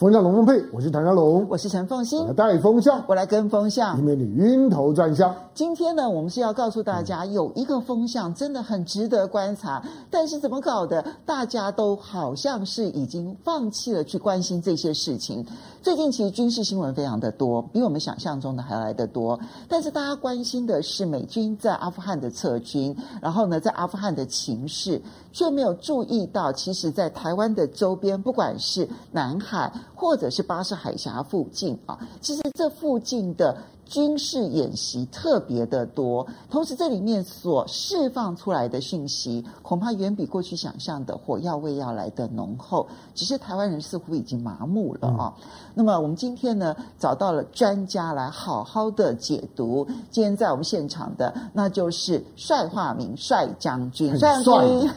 [0.00, 5.36] 风向龙凤配，我是唐家龙，我是陈凤欣，我带风向，我来跟风向，以免你晕头转向。
[5.52, 15.44] 今天呢，我们是要告诉大家，有一个风向真的很值得观察，但是怎么搞的，大家都好像是已经放弃了去关心这些事情。
[15.82, 19.38] 最近其实军事新闻非常的多，比我们想象中的还来得多。
[19.68, 33.54] 但是大家关心的是美军在阿富汗的撤军，然后呢，在阿富汗的情势，却没有注意到，其实，在台湾的周边，不管是南海或者是巴士海峡附近啊，其实这附近的。
[33.90, 42.86] 军事演习特别的多，同时这里面所释放出来的讯息，恐怕远比过去想象的火药味要来的浓厚。
[43.16, 45.34] 只是台湾人似乎已经麻木了啊。
[45.36, 45.42] 嗯、
[45.74, 49.84] 那么我们今天呢，找到了专家来好好的解读。
[50.08, 54.90] 今天在我们现场的，那就是帅化名帅将军，帅将军，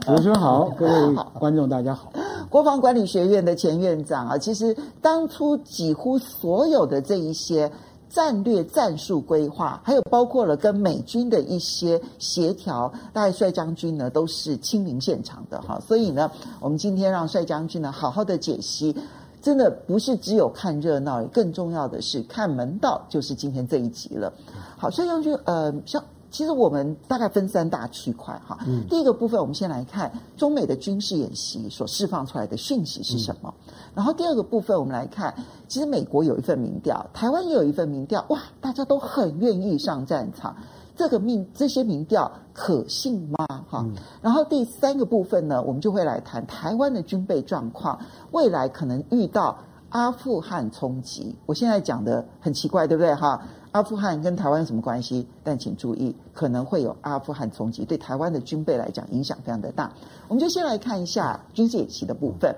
[0.00, 2.10] 主持人好，各位观众大家好。
[2.48, 7.70] 国防管理学院的前院长啊，其实当初几乎所有的这一些。
[8.10, 18.96] 战略战术规划，还有包括了跟美军的一些协调，大概帅将军呢都是亲临现场的哈，所以呢，我们今天让帅将军呢好好的解析，
[19.42, 24.32] 真的不是只有看热闹，更重要的是看门道，就是今天这一集了。
[24.76, 26.02] 好，帅将军，呃，像。
[26.30, 28.58] 其实我们大概分三大区块哈。
[28.66, 28.84] 嗯。
[28.88, 33.54] 第一个部分，我们先来看中美的军事演习所释放出来的讯息是什么。
[33.66, 33.74] 嗯。
[33.94, 35.34] 然后第二个部分，我们来看，
[35.66, 40.54] 其实美国有一份民调，台湾也有一份民调，哇，大家都很愿意上战场。
[40.96, 43.46] 这个命这些民调可信吗？
[43.68, 43.84] 哈。
[43.86, 43.94] 嗯。
[44.20, 47.98] 然后第三个部分呢，我们就会来谈台湾的军备状况，
[48.32, 49.58] 未来可能遇到
[49.90, 51.36] 阿富汗冲击。
[51.46, 53.14] 我现在讲的很奇怪，对不对？
[53.14, 53.40] 哈。
[53.78, 55.24] 阿富汗跟台湾有什么关系？
[55.44, 59.92] 但请注意，可能会有阿富汗冲击，对台湾的军备来讲影响非常的大。
[60.26, 62.52] 我们就先来看一下军事演习的部分。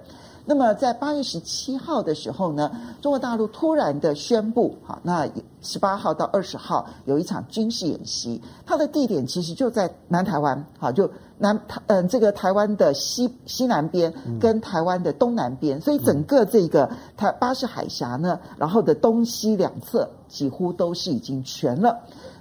[0.51, 5.25] 那么在八月十七号的时候呢，中国大陆突然的宣布，好，那
[5.63, 11.09] 十八号到二十号有一场军事演习，它的地点其实就在南台湾，好，就
[11.39, 21.97] 南台嗯这个台湾的西西南边跟台湾的东南边，所以整个这个台巴士海峡呢，然后的东西两侧几乎都是已经全了。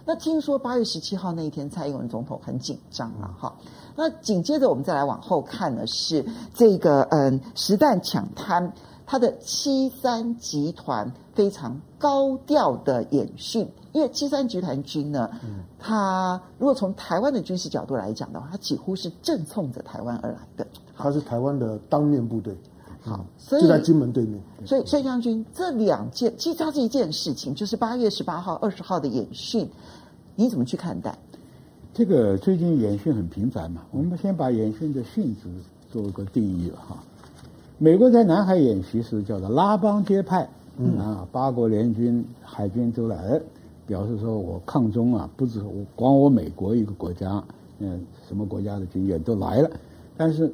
[0.10, 3.56] 那听说八月十七号那一天，蔡英文总统很紧张啊，哈。
[3.96, 6.26] 那紧接着我们再来往后看的是
[6.56, 8.74] 这个嗯实弹抢滩，
[9.06, 15.30] 它的七三集团非常高调的演训，因为七三集团军呢，
[15.78, 20.66] 他如果从台湾的军事角度来讲的话，他几乎是正冲着台湾而来的，
[20.98, 22.58] 他是台湾的当面部队，
[23.04, 24.42] 好，所以就在金门对面。
[24.66, 29.70] 所以帅将军这两件，其实它是一件事情，就是八月十八号、二十号的演训，
[30.40, 31.14] 你怎么去看待？
[31.94, 35.50] 这个最近演训很频繁嘛，我们先把演训的性质
[35.92, 37.04] 做一个定义了哈。
[37.78, 43.38] 美国在南海演习时叫做拉帮结派，嗯啊，八国联军海军都来，
[43.86, 47.44] 表示说我抗中啊，不止我光我美国一个国家，
[47.80, 49.70] 嗯，什么国家的军舰都来了，
[50.16, 50.50] 但是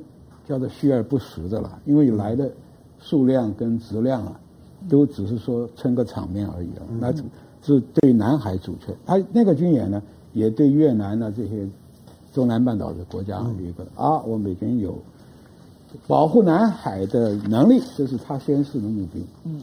[0.48, 2.52] 叫做虚而不实的了，因为来的
[2.98, 4.40] 数量跟质量啊，
[4.90, 7.14] 都只是说撑个场面而已了，那
[7.66, 10.02] 是对南海主权，他那个军演呢。
[10.36, 11.66] 也对越南呢这些
[12.34, 15.00] 中南半岛的国家有一个啊，我美军有
[16.08, 19.26] 保护南海的能力，这是他宣示的目的。
[19.46, 19.62] 嗯，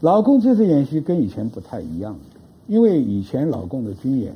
[0.00, 2.16] 老共这次演习跟以前不太一样，
[2.68, 4.34] 因为以前老共的军演，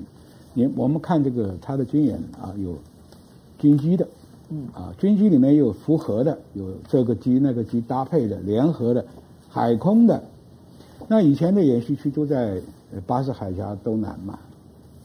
[0.53, 2.77] 你我们看这个他的军演啊，有
[3.59, 4.07] 军机的，
[4.51, 9.03] 嗯啊，军机里面有复合的，有这个机那个机搭配的联合的，
[9.49, 10.23] 海空的。
[11.09, 12.61] 那以前的演习区都在
[13.07, 14.39] 巴士海峡东南嘛。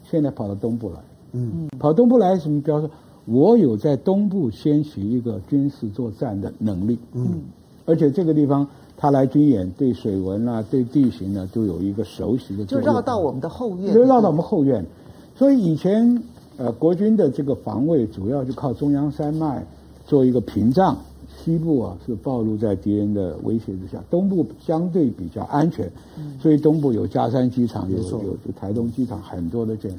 [0.03, 0.99] 现在跑到东部来，
[1.33, 2.61] 嗯，跑东部来什么？
[2.61, 2.89] 表示
[3.25, 7.41] 我有在东部掀起一个军事作战的能力，嗯，
[7.85, 8.65] 而且这个地方
[8.95, 14.85] 他来军演，对水文啊，对地形呢，都有一个熟悉的，就绕到我们的后院，就绕到我们后院。
[15.35, 16.23] 所以以前
[16.55, 19.65] 呃，国军的这个防卫主要就靠中央山脉
[20.05, 20.97] 做一个屏障。
[21.37, 25.89] 西部啊是暴露在敌人的威胁之下，东部相对比较安全，
[26.41, 29.97] 所以东部有嘉山机场，有有有台东机场，很多的建设。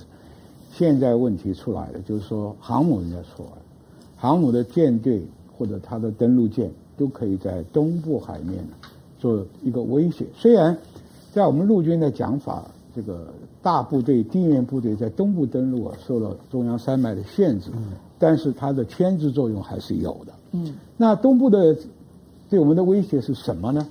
[0.72, 3.58] 现在问题出来了，就是说航母人家说了，
[4.16, 5.22] 航母的舰队
[5.56, 8.58] 或者它的登陆舰都可以在东部海面
[9.18, 10.26] 做一个威胁。
[10.34, 10.76] 虽然
[11.32, 13.28] 在我们陆军的讲法，这个
[13.62, 17.70] 大部队、地面部队在东部登陆啊，受到中央山脉的限制，
[18.18, 20.32] 但是它的牵制作用还是有的。
[20.52, 21.76] 嗯，那东部的
[22.50, 23.86] 对我们的威胁是什么呢？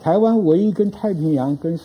[0.00, 1.78] 台湾唯一跟太平洋跟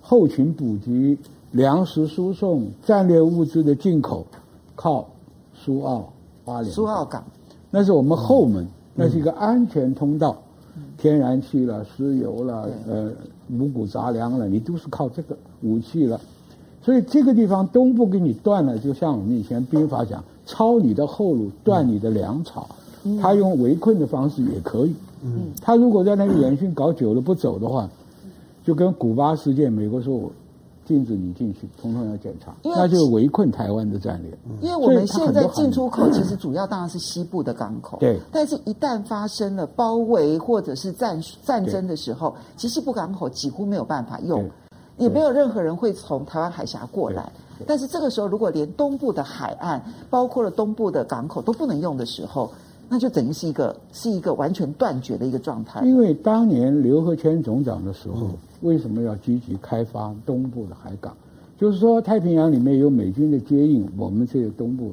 [0.00, 1.18] 后勤补给、
[1.52, 4.26] 粮食输送、战略物资的进口，
[4.74, 5.06] 靠
[5.54, 6.10] 苏澳、
[6.44, 6.72] 花莲。
[6.72, 7.22] 苏澳港，
[7.70, 10.36] 那是我们后门，那是一个安全通道，
[10.96, 13.12] 天然气了、石油了、呃
[13.50, 16.18] 五谷杂粮了，你都是靠这个武器了。
[16.82, 22.68] 所以这个地方东部给你断了，就像我们以前兵法讲，抄你的后路，断你的粮草。
[23.20, 24.94] 他用围困的方式也可以。
[25.22, 27.86] 嗯，他如果在那个演训搞久了不走的话，
[28.64, 30.30] 就跟古巴事件，美国说我
[30.86, 34.38] 禁止你进去，统统要检查，那就是围困台湾的战略。
[34.62, 38.18] 因为我们现在进出口其实主要当然是西部的港口，对。
[38.32, 44.42] 但是，一旦发生了包围或者是战战争的时候，其实西部港口几乎没有办法用，
[44.98, 47.32] 也没有任何人会从台湾海峡过来。
[47.66, 49.80] 但是这个时候，如果连东部的海岸，
[50.10, 52.50] 包括了东部的港口都不能用的时候，
[52.88, 55.80] 那就等于是一个是一个完全断绝的一个状态。
[55.84, 58.30] 因为当年刘和谦总长的时候，
[58.62, 61.16] 为什么要积极开发东部的海港？
[61.56, 64.92] 就是说太平洋里面有美军的接应，我们这个东部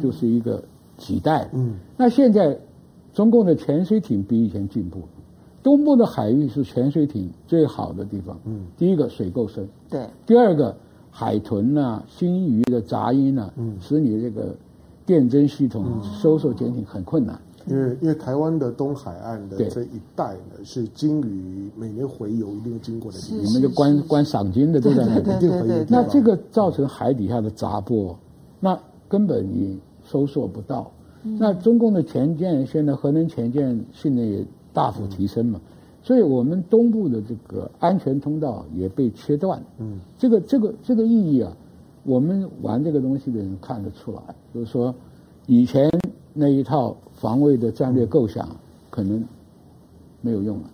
[0.00, 0.62] 就是一个
[1.00, 1.48] 脐带。
[1.52, 2.56] 嗯，那现在
[3.14, 5.00] 中共的潜水艇比以前进步，
[5.62, 8.38] 东部的海域是潜水艇最好的地方。
[8.44, 10.06] 嗯，第一个水够深，对。
[10.26, 10.76] 第二个
[11.10, 14.54] 海豚呐、啊、星鱼的杂音呐、啊，嗯，使你这个。
[15.04, 17.36] 电侦系统搜索潜艇很困难，
[17.66, 25.86] 因为因为台湾的东海岸的这一带呢，是鲸鱼每年洄游一定会经过的地方，你们就关关赏鲸的都在那边，对对对。
[25.88, 28.16] 那这个造成海底下的杂波，
[28.60, 28.78] 那
[29.08, 30.88] 根本你搜索不到。
[31.24, 35.60] 那中共的潜舰现在核能潜舰性能也大幅提升嘛，
[36.02, 39.62] 所以我们东部的这个安全通道也被切断。
[39.78, 41.56] 嗯，这个这个这个意义啊。
[42.04, 44.20] 我们玩这个东西的人看得出来，
[44.52, 44.92] 就是说，
[45.46, 45.88] 以前
[46.32, 48.56] 那一套防卫的战略构想
[48.90, 49.24] 可能
[50.20, 50.64] 没有用了，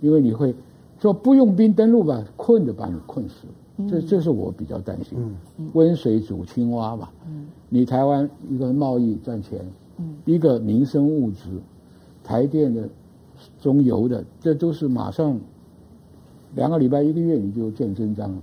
[0.00, 0.52] 因为你会
[0.98, 3.46] 说不用兵登陆吧，困着把你困死，
[3.88, 5.16] 这这是我比较担心。
[5.74, 7.12] 温水煮青蛙吧，
[7.68, 9.64] 你台湾一个贸易赚钱，
[10.24, 11.60] 一个民生物资，
[12.24, 12.88] 台电的、
[13.64, 15.40] 中游的，这都是马上
[16.54, 18.38] 两个礼拜、一个月你就见真章了，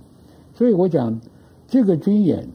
[0.52, 1.20] 所以我讲。
[1.68, 2.46] 这个军演，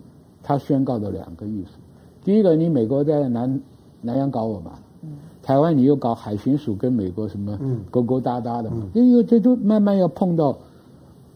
[0.44, 1.80] 它宣告的两个意思：
[2.24, 3.60] 第一个，你美国在南
[4.00, 5.10] 南洋搞我嘛，嗯、
[5.42, 7.58] 台湾你又搞海巡署跟美国什么
[7.90, 10.56] 勾勾搭搭的嘛，因为、嗯、这都慢慢要碰到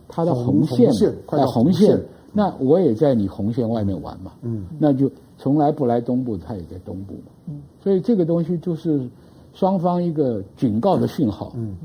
[0.08, 0.92] 它的红线，
[1.28, 2.00] 在红线，红线。
[2.34, 9.10] 那我也在你红线外面玩嘛，嗯，那就从来不来东部，他也在东部嘛，嗯，所以这个东西就是
[9.54, 11.76] 双方一个警告的信号，嗯，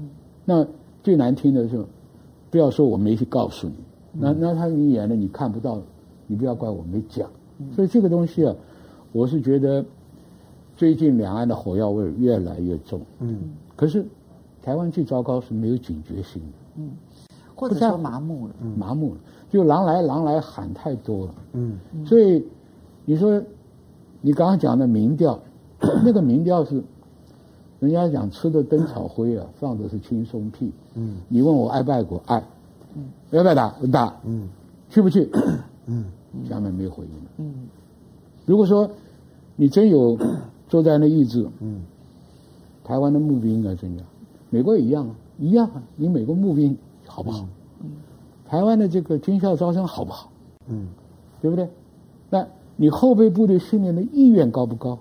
[0.44, 0.66] 那
[1.02, 1.84] 最难听的是，
[2.50, 3.74] 不要说我没去告诉你。
[4.12, 5.80] 那那他你演了你看不到，
[6.26, 7.28] 你不要怪我没讲。
[7.74, 8.54] 所以这个东西啊，
[9.12, 9.84] 我是觉得
[10.76, 13.00] 最近两岸的火药味越来越重。
[13.18, 13.38] 嗯。
[13.74, 14.04] 可是
[14.62, 16.58] 台湾最糟糕是没有警觉性的。
[16.76, 16.90] 嗯。
[17.54, 18.54] 或者说麻木了。
[18.76, 19.20] 麻木了，
[19.50, 21.34] 就狼来狼来喊太多了。
[21.52, 21.78] 嗯。
[22.04, 22.44] 所以
[23.04, 23.42] 你说
[24.20, 25.38] 你刚刚讲的民调，
[26.04, 26.82] 那个民调是
[27.80, 30.70] 人家讲吃的灯草灰啊，放的是轻松屁。
[30.94, 31.16] 嗯。
[31.28, 32.22] 你问我爱不爱国？
[32.26, 32.42] 爱。
[32.94, 33.74] 嗯要不要打？
[33.92, 34.16] 打。
[34.24, 34.48] 嗯，
[34.88, 35.28] 去不去？
[35.86, 36.04] 嗯，
[36.48, 37.30] 下面没有回应了。
[37.38, 37.68] 嗯，
[38.46, 38.88] 如果说
[39.56, 40.18] 你真有
[40.68, 41.82] 作战的意志，嗯，
[42.84, 44.02] 台湾的募兵应该增加，
[44.48, 45.82] 美国也一样啊，一样啊。
[45.96, 46.76] 你美国募兵
[47.06, 47.46] 好不好？
[47.80, 47.90] 嗯，
[48.48, 50.30] 台湾的这个军校招生好不好？
[50.68, 50.86] 嗯，
[51.42, 51.68] 对不对？
[52.30, 52.46] 那
[52.76, 54.98] 你后备部队训练的意愿高不高？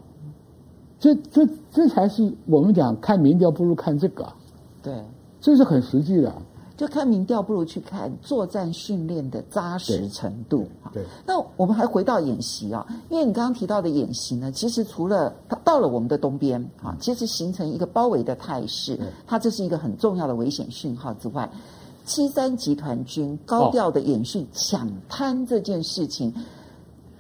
[1.00, 4.36] 这这这才是我们讲看民调不如看这个啊。
[4.82, 5.04] 对，
[5.40, 6.34] 这是很实际的。
[6.78, 10.68] 就看民调，不如去看作战训练的扎实程度。
[10.92, 21.50] 对，那我们还回到演习啊，因为你刚刚提到的演习呢，其实除了它到了我们的东边啊，其实形成一个包围的态势，它这是一个很重要的危险讯号之外，
[22.04, 26.34] 七三集团军高调的演训抢滩这件事情，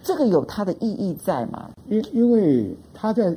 [0.04, 1.70] 这个有它的意义在吗？
[1.88, 3.34] 因因为他在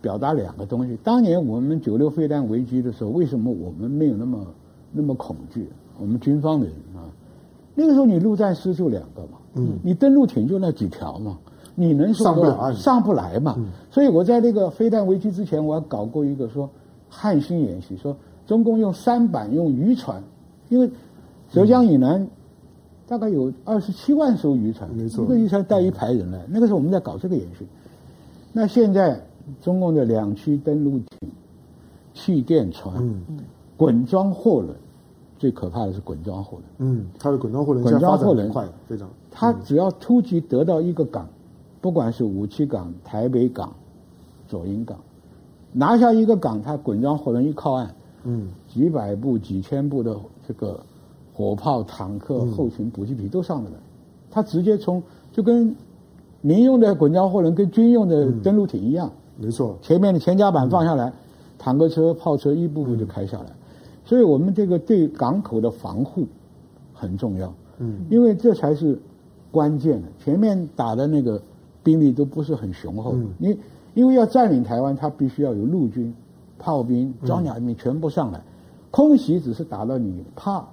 [0.00, 0.98] 表达两个东西。
[1.02, 4.46] 当年我们九六飞弹危机的时候，为什么我们没有那么？
[4.92, 5.68] 那么恐惧，
[6.00, 7.04] 我们军方的人啊，
[7.74, 11.36] 那个时候你陆战师就两个嘛，嗯，你登陆艇就那几条嘛，
[11.74, 13.56] 你能说上不来上不来嘛？
[13.58, 16.70] 嗯、所以我在那个飞弹危机之前，我还搞过一个说
[17.10, 20.22] 汉兴演习，说中共用三板用渔船，
[20.70, 20.88] 因为
[21.50, 22.26] 浙江以南
[23.06, 27.66] 大概有二十七万艘渔船，一个渔船带一排人来，那个时候我们在搞这个演习。
[28.52, 29.20] 那现在
[29.60, 31.30] 中共的两栖登陆艇、
[32.14, 33.20] 气垫船、嗯、
[33.76, 34.74] 滚装货轮。
[35.38, 36.64] 最可怕的是滚装货轮。
[36.78, 39.06] 嗯，它的滚装货轮滚装货轮快，非常。
[39.30, 41.28] 它只要突击得到一个港，
[41.82, 43.70] 不管是五七港、台北港、
[44.48, 44.96] 左营港，
[45.72, 50.80] 拿下一个港，它滚装货轮一靠岸，嗯，几百部、几千部的这个
[51.34, 53.76] 火炮、坦克、后勤补给品都上来了。
[54.30, 55.76] 它直接从就跟
[56.40, 61.12] 民用的滚装货轮跟军用的登陆艇一样，没错，前面的前甲板放下来，
[61.58, 63.46] 坦克车、炮车一步步就开下来。
[64.04, 66.26] 所以我们这个对港口的防护
[66.94, 68.98] 很重要，嗯，因为这才是
[69.50, 70.08] 关键的。
[70.24, 71.42] 前面打的那个
[71.82, 73.58] 兵力都不是很雄厚，你
[73.94, 76.14] 因为要占领台湾，它必须要有陆军、
[76.58, 78.40] 炮兵、装甲兵全部上来，
[78.90, 80.64] 空袭只是打到你怕，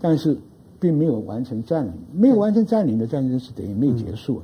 [0.00, 0.36] 但是
[0.78, 4.42] 并没有完成占领，没有完成占领的战争是等于没结束。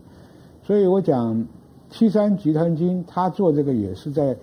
[0.62, 1.46] 所以我讲
[1.90, 4.34] 七三集团军，他做这个也是在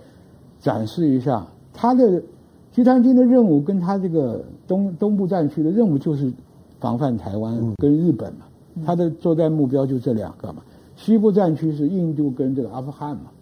[0.60, 2.22] 展示一下他的。
[2.70, 6.32] 集团军的任务跟他这个东东部战区的任务就是
[6.78, 8.46] 防范台湾跟日本嘛，
[8.86, 10.62] 他的作战目标就这两个嘛。
[10.94, 13.32] 西部战区是印度跟这个阿富汗嘛，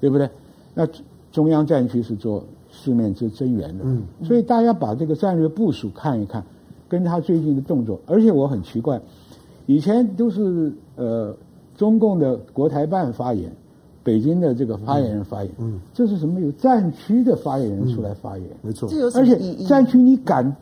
[0.00, 0.28] 对不对？
[0.74, 0.86] 那
[1.32, 3.84] 中央战区是做四面之增援的。
[4.22, 6.44] 所以大家把这个战略部署看一看，
[6.86, 7.98] 跟他最近的动作。
[8.06, 9.00] 而且我很奇怪，
[9.64, 11.34] 以前都是呃
[11.76, 13.52] 中共的国台办发言。
[14.02, 16.38] 北京的这个发言人发言，嗯，这是什么？
[16.38, 18.86] 有战区的发言人出来发言，没错。
[19.14, 20.54] 而且战区你敢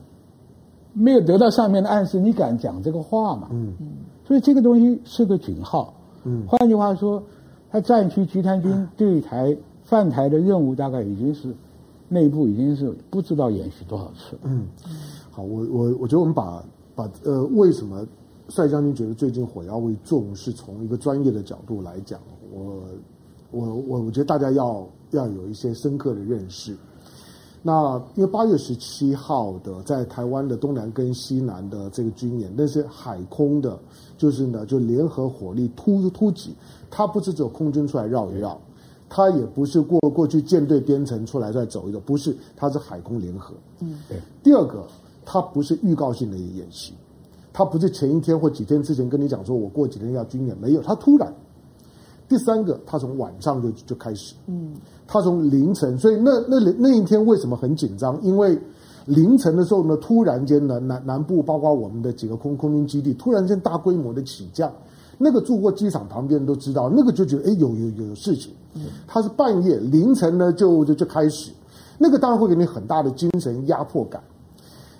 [0.92, 3.48] 没有得到上面的暗示，你敢讲这个话吗？
[3.50, 3.88] 嗯嗯。
[4.24, 5.92] 所以这个东西是个警号。
[6.22, 6.44] 嗯。
[6.46, 7.20] 换句话说，
[7.68, 11.52] 他战区集团军对台犯台的任务大概已经是
[12.08, 14.38] 内部已经是不知道演习多少次。
[14.44, 14.68] 嗯。
[15.32, 16.64] 好，我我我觉得我们把
[16.94, 18.06] 把呃，为什么
[18.54, 22.20] 帅将军觉得最近火药味重，是从一个专业的角度来讲，
[22.52, 22.82] 我。
[23.54, 26.74] 我我我觉得大家要要有一些深刻的认识。
[27.60, 33.78] 那因为八月十七号的在台湾的东南跟西南的这个军演，那是海空的，
[34.16, 36.54] 就是呢就联合火力突突击，
[36.90, 38.58] 它不是只有空军出来绕一绕，
[39.06, 43.54] 它也不是过过去舰队编成出来再走一走，不是，它是海空联合。
[43.80, 44.18] 嗯，对。
[44.42, 44.88] 第二个，
[45.26, 46.94] 它不是预告性的演习，
[47.52, 51.32] 它不是前一天或几天之前跟你讲说我过几天要军演，没有，他突然。
[52.28, 54.72] 第三个，他从晚上就就开始，嗯，
[55.06, 58.18] 他从凌晨，所以那那那一天为什么很紧张？
[58.22, 58.58] 因为
[59.04, 64.72] 凌晨的时候呢，突然间呢，南南部包括我们的几个空空军基地，突然间大规模的起降，
[65.18, 68.54] 那个住过机场旁边都知道，那个就觉得哎，有有有有事情。
[68.76, 71.52] 嗯，他是半夜凌晨呢就就就开始，
[71.98, 74.22] 那个当然会给你很大的精神压迫感。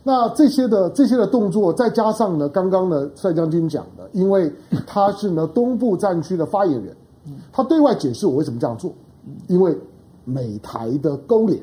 [0.03, 4.53] 那这些的这些的动作，再加上呢，刚刚呢帅将军讲的，因为
[4.87, 6.97] 他是呢东部战区的发言人。
[7.53, 8.93] 他对外解释我为什么这样做，
[9.47, 9.79] 因为
[10.25, 11.63] 美台的勾连，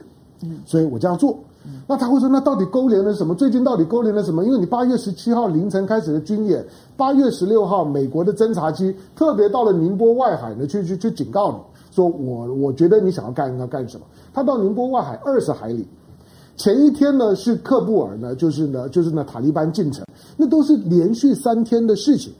[0.65, 1.37] 所以我这样做。
[1.85, 3.35] 那他会说，那到底勾连了什么？
[3.35, 4.45] 最近到底勾连了什么？
[4.45, 6.65] 因为你八月十七号凌晨开始的军演，
[6.95, 11.57] 八月十六号美国的侦察机特别到了宁波外海呢，去去去警告你
[11.91, 14.05] 说，我我觉得你想要干要干什么？
[14.33, 15.85] 他到宁波外海二十海里，
[16.59, 22.33] 前一天呢是喀布尔呢，就是呢就是呢塔利班进城，那都是连续三天的事情。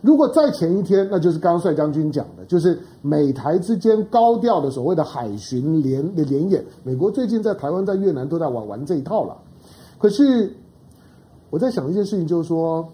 [0.00, 6.64] 如果再前一天，那就是刚刚帅将军讲的，就是美台之间高调的所谓的海巡联联演。
[6.84, 9.36] 美国最近在台湾、在越南都在玩玩这一套了。
[9.98, 10.50] 可是
[11.50, 12.86] 我在想一件事情，就是说，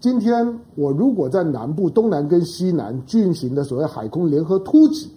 [0.00, 5.10] 今天我如果在南部、东南跟西南进行的所谓海空联合突击，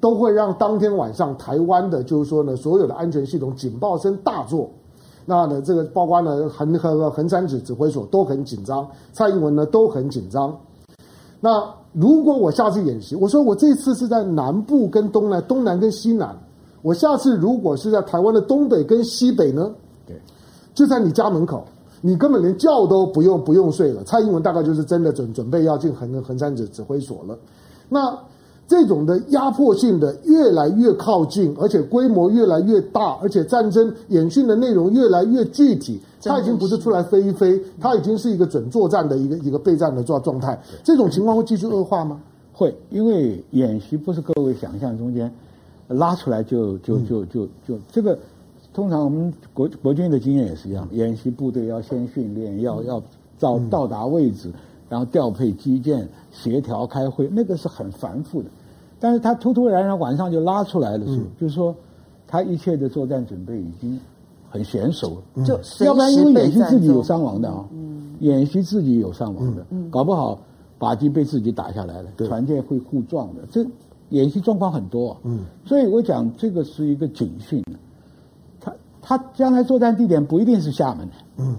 [0.00, 4.70] 都会让当天晚上台湾的，就是说呢，所有的安全系统警报声大作。
[5.24, 10.56] 那呢，这个包括呢，横横横山指指挥所都很紧张，蔡英文呢都很紧张。
[11.40, 16.38] 那如果我下次演习，我说我这次是在南部跟东南，东南跟西南，
[16.82, 19.68] 我下次如果是在台湾的东北跟西北呢？
[20.06, 20.16] 对，
[20.74, 21.64] 就在你家门口，
[22.00, 24.04] 你根本连觉都不用不用睡了。
[24.04, 27.36] 蔡英文大概就是真的准准备要进横横山指指挥所了。
[27.88, 28.16] 那。
[28.68, 40.60] 这种的压迫性的越来越靠近，而且规模越来越大，而且战争演训的内容越来越具体，它已经不是出来飞一飞，它已经是一个准作战的一个一个备战的状状态。
[40.82, 42.20] 这种情况会继续恶化吗？
[42.52, 45.32] 会，因为演习不是各位想象中间
[45.86, 48.18] 拉出来就就就就就这个，
[48.74, 53.00] 通常我们国国军的经验也是一样，演习部队要先训练，要要
[53.38, 54.50] 到到达位置。
[54.88, 58.48] 然后调配基建、协调开会，那个是很繁复的。
[58.98, 61.74] 但是他突突然然晚上就拉出来的时候，嗯、就是说
[62.26, 63.98] 他一切的作战准备已经
[64.48, 65.22] 很娴熟了。
[65.34, 70.38] 嗯、就要不然因为演习自己有伤亡的啊，嗯、演习自己有伤亡的，嗯、搞不好
[70.78, 73.42] 靶机被自己打下来了，对船舰会互撞的。
[73.50, 73.66] 这
[74.10, 75.16] 演习状况很多、啊。
[75.24, 77.62] 嗯，所以我讲这个是一个警讯。
[78.60, 81.14] 他他将来作战地点不一定是厦门的。
[81.36, 81.56] 嗯，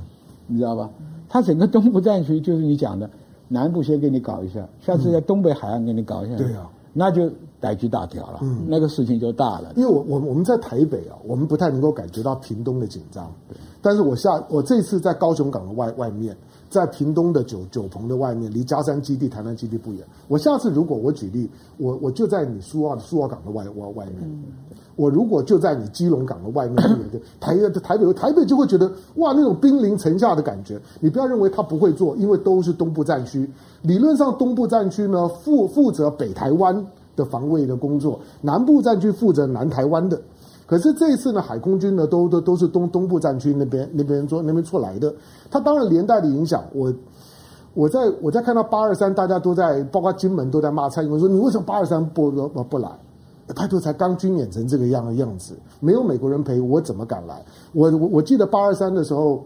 [0.48, 0.90] 你知道吧？
[1.30, 3.10] 他整个东部战区就是你讲的，
[3.48, 9.72] 南部先给你搞一下，下次在东北海岸给你搞一下，嗯、对啊，那就逮举大条了，嗯，那个事情就大了。
[9.75, 13.58] 因为我我我们在台北啊，我们不太能够感觉到屏东的紧张，对。
[13.82, 16.36] 但是我下我这次在高雄港的外外面，
[16.70, 20.04] 在屏东的九九鹏的外面，离嘉山基地、台南基地不远。
[20.27, 24.16] 我下次如果我举例，我我就在你苏澳苏澳港的外外外面。
[24.24, 24.44] 嗯
[24.98, 26.75] 我如果就在你基隆港的外面，
[27.39, 30.77] 台台北台北就会觉得哇，那种兵临城下的感觉。
[31.00, 33.50] 你不要认为他不会做，因为都是东部战区。
[33.84, 36.86] 理论上，东部战区呢负负责北台湾
[37.16, 40.20] 的防卫的工作，南部战区负责南台湾的。
[40.66, 45.13] 可是这一次呢，海空军呢都都都是东东部战区那边那边做那边出来的。
[45.50, 46.92] 他当然连带的影响，我
[47.75, 52.89] 我在我在看到八二三，大家都在包括金门都在骂蔡英文说，你为什么八二三不不不来？
[53.56, 57.44] 他就才刚军演成这个样的样子，没有美国人陪我怎么敢来？
[57.74, 59.46] 我我我记得八二三的时候，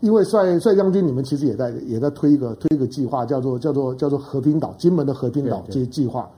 [0.00, 6.28] 因为帅帅将军你们其实也在也在推一个推一个计划，叫做叫做叫做和平岛，金门的和平岛这些计划。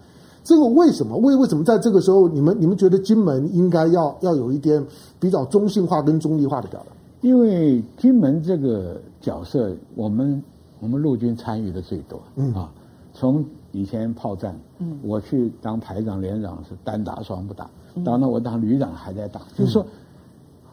[0.45, 4.85] 这个为什么为为什么在这个时候你们你们觉得金门应该要要有一点
[5.21, 6.93] 比较中性化跟中立化的表达？
[7.21, 10.43] 因为金门这个角色，我们
[10.81, 12.73] 我们陆军参与的最多，嗯啊，
[13.13, 13.45] 从。
[13.75, 17.71] 以前炮战，嗯，我去当排长、连长是单打双不打，
[18.05, 19.87] 当然我当旅长还在打，就是说，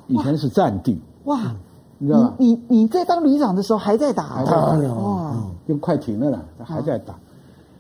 [0.08, 1.56] 以前是战地，哇，
[1.98, 2.36] 你知道吗？
[2.38, 5.34] 你你在当旅长的时候还在打，哇，
[5.66, 7.18] 就快停了了，还在打。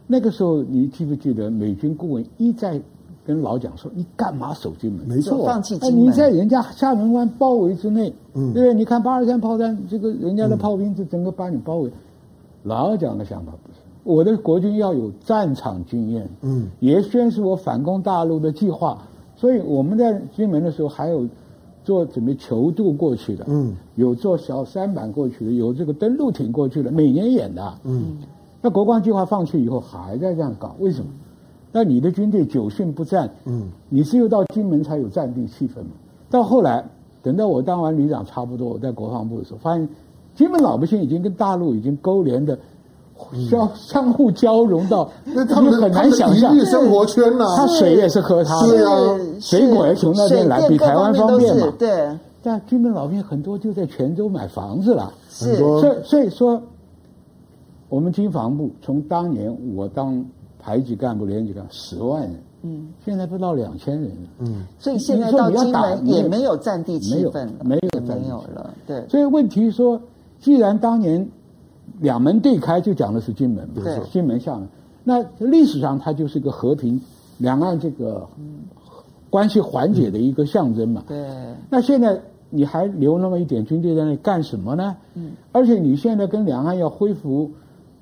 [0.08, 2.82] 那个时候你记不记得美军顾问一再
[3.26, 5.06] 跟老蒋说：“你干嘛守金门？
[5.06, 6.06] 没错，放弃金门。
[6.06, 8.74] 你在人家厦门湾包围之内，对不对？
[8.74, 11.92] 你看八二三炮战，这个人家的炮兵是整个把你包围。
[12.64, 18.98] 老蒋的想法不是。”我的国军要有战场经验，嗯，也宣示我反攻大陆的计划。
[19.36, 21.28] 所以我们在金门的时候，还有
[21.84, 28.18] 做准备求渡过去的，嗯，有做小舢板过去的，有这个登陆艇过去的，每年演的，嗯。
[28.64, 31.12] 那国光计划放弃以后，还在这样搞，为什么？
[31.72, 35.92] 那你的军队久训不战，嗯，你只有到金门才有战地气氛嘛。
[36.32, 36.84] 到后来，
[37.22, 39.88] 等到我当完旅长，差不多我在国防部的时候，发现
[40.34, 42.58] 金门老百姓已经跟大陆已经勾连的。
[43.50, 47.46] 相相互交融到，那他们很难想象生活圈呐。
[47.58, 51.72] 他水也是喝他的，啊，水果也从那边来，比台湾方便嘛。
[51.78, 52.10] 对。
[52.42, 55.82] 但军民老兵很多就在泉州买房子了，很多。
[55.82, 56.62] 所以所以说，
[57.90, 60.26] 我们军防部从当年我当
[60.58, 64.64] 排级干部、连级干部十万人，嗯，现在不到两千人了，嗯。
[64.80, 68.74] 所以现在到金门也没有战地气氛了，没有没有了。
[68.88, 69.06] 对。
[69.08, 70.02] 所以问题说，
[70.40, 71.30] 既然当年。
[72.00, 74.68] 两门对开就讲的是金门，不是金门厦门。
[75.04, 77.02] 那历史上它就是一个和平
[77.38, 78.28] 两岸这个
[79.30, 81.04] 关系缓解的一个象征嘛。
[81.08, 81.28] 对。
[81.70, 84.96] 那现在你还留那么一点军队在那里干什么呢？
[85.16, 85.32] 嗯。
[85.52, 87.52] 而且你现在跟两岸要恢复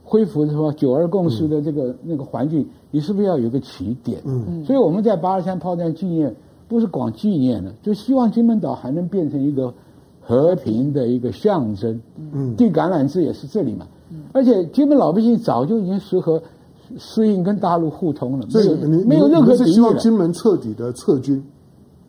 [0.04, 4.22] 恢复什么九二共识的这个那个环境，你是不是要有个起点？
[4.26, 4.64] 嗯。
[4.66, 6.36] 所以我们在八二三炮战纪念，
[6.68, 9.74] 不是光纪念了，就希望金门岛还能变成一个。
[10.28, 12.02] 和平的一个象征，
[12.34, 16.44] 嗯，递橄榄枝也是这里嘛，嗯，而且金门老百姓早就已经适合
[16.98, 21.42] 适应跟大陆互通了，所以没有没有任何是希望金门彻底的撤军，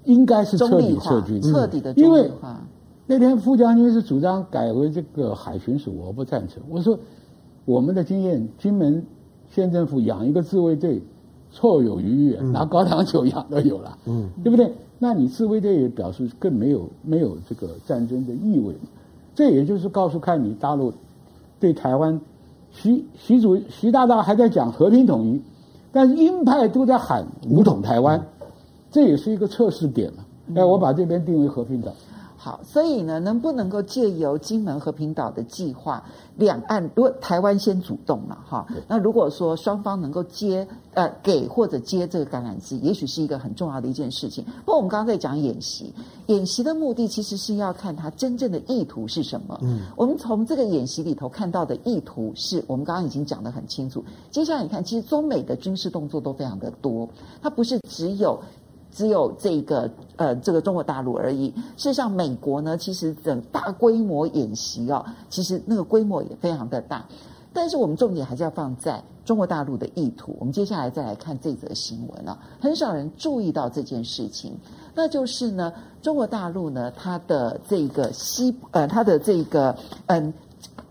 [0.05, 2.29] 应该是彻底撤军，彻底的，因为
[3.07, 6.61] 那天傅将军是主张改为这个海巡署，我不赞成。
[6.69, 6.99] 我说
[7.67, 9.07] 我们的经验，金门
[9.49, 11.01] 县政府养一个自卫队
[11.55, 14.73] 绰有余裕，拿高粱酒养都有了，嗯，对不对？
[14.99, 18.75] 那你自卫队也表示更没有没有这个战争的意味，
[19.35, 20.93] 这也就是告诉看你大陆
[21.61, 22.21] 对台湾，
[22.73, 25.41] 习习主习大大还在讲和平统一，
[25.93, 28.27] 但是鹰派都在喊武统台湾，
[28.91, 30.25] 这也是一个测试点嘛。
[30.55, 31.93] 哎，我把这边定为和平岛。
[32.41, 36.05] 好，所以呢，能不能够借由金门和平岛的计划，
[36.37, 44.45] 两岸如果台湾先主动了哈，那如果说双方能够接呃给或者接这个橄榄枝，也许是一个很重要的一件事情。
[44.65, 45.93] 不过我们刚刚在讲演习，
[46.27, 49.59] 演习的目的其实是要看它真正的意图是什么。
[49.63, 54.05] 嗯，我们从这个演习里头看到的意图是我们刚刚已经讲得很清楚。
[54.31, 57.09] 接下来你看，其实中美的军事动作都非常的多，
[57.43, 58.39] 它不是只有。
[58.91, 61.51] 只有这个呃，这个中国大陆而已。
[61.77, 67.05] 事实上，美国呢，其实整大规模演习哦，其实那个规模也非常的大。
[67.53, 70.37] 但是我们重点还是要放在中国大陆的意图。
[70.39, 74.57] 我们接下来再来看这则新闻啊，很少人注意到这件事情，
[74.95, 75.73] 那就是呢，
[76.03, 80.33] 中国大陆呢，它的这个西呃，它的这个嗯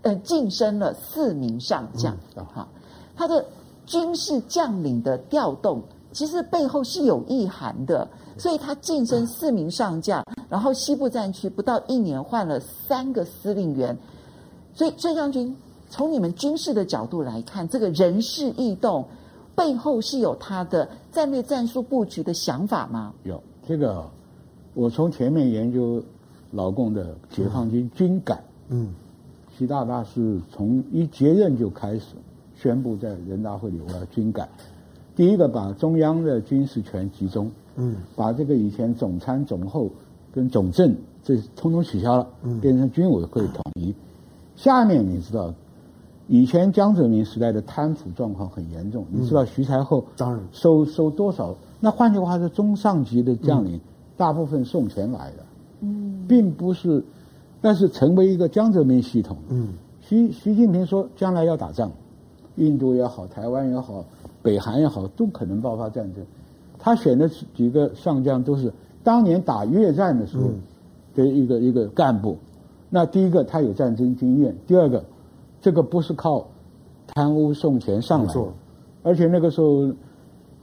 [0.02, 2.68] 呃，晋升了四名上将，哈，
[3.16, 3.44] 它的
[3.86, 5.82] 军事将领的调动。
[6.12, 13.96] 其实背后是有意涵的，所以他晋升四名上将，然后西部战区不到一年换了三个司令员，
[14.74, 15.54] 所以孙将军
[15.90, 19.04] 从你们军事的角度来看，这个人事异动
[19.54, 23.12] 背后是有他的战略战术布局的想法吗？
[23.24, 24.04] 有这个，
[24.74, 26.02] 我从前面研究
[26.52, 28.94] 老共的解放军军改，嗯，
[29.56, 32.14] 习大大是从一接任就开始
[32.56, 34.48] 宣布在人大会里我要军改，
[35.18, 39.90] 第一个把中央的军事权集中，嗯，把这个以前总参总后
[40.32, 43.92] 跟总政这通通取消了，嗯，变成军委会统一。
[44.54, 45.52] 下面你知道，
[46.28, 50.40] 以前江泽民时代的贪腐状况很严重，你知道徐才厚当然。
[50.52, 51.52] 收收多少？
[51.80, 53.80] 那换句话说，中上级的将领
[54.16, 55.44] 大部分送钱来的，
[55.80, 57.02] 嗯，并不是。
[57.60, 61.90] 但是成为一个江泽民系统，嗯，习习近平说将来要打仗，
[62.54, 64.04] 印度也好，台湾也好，
[64.42, 66.24] 北韩也好，都可能爆发战争。
[66.78, 68.72] 他选的几个上将都是
[69.02, 70.44] 当年打越战的时候
[71.14, 72.36] 的一个、嗯、一个干部。
[72.90, 75.04] 那第一个他有战争经验，第二个
[75.60, 76.46] 这个不是靠
[77.06, 78.44] 贪污送钱上来的，
[79.02, 79.92] 而且那个时候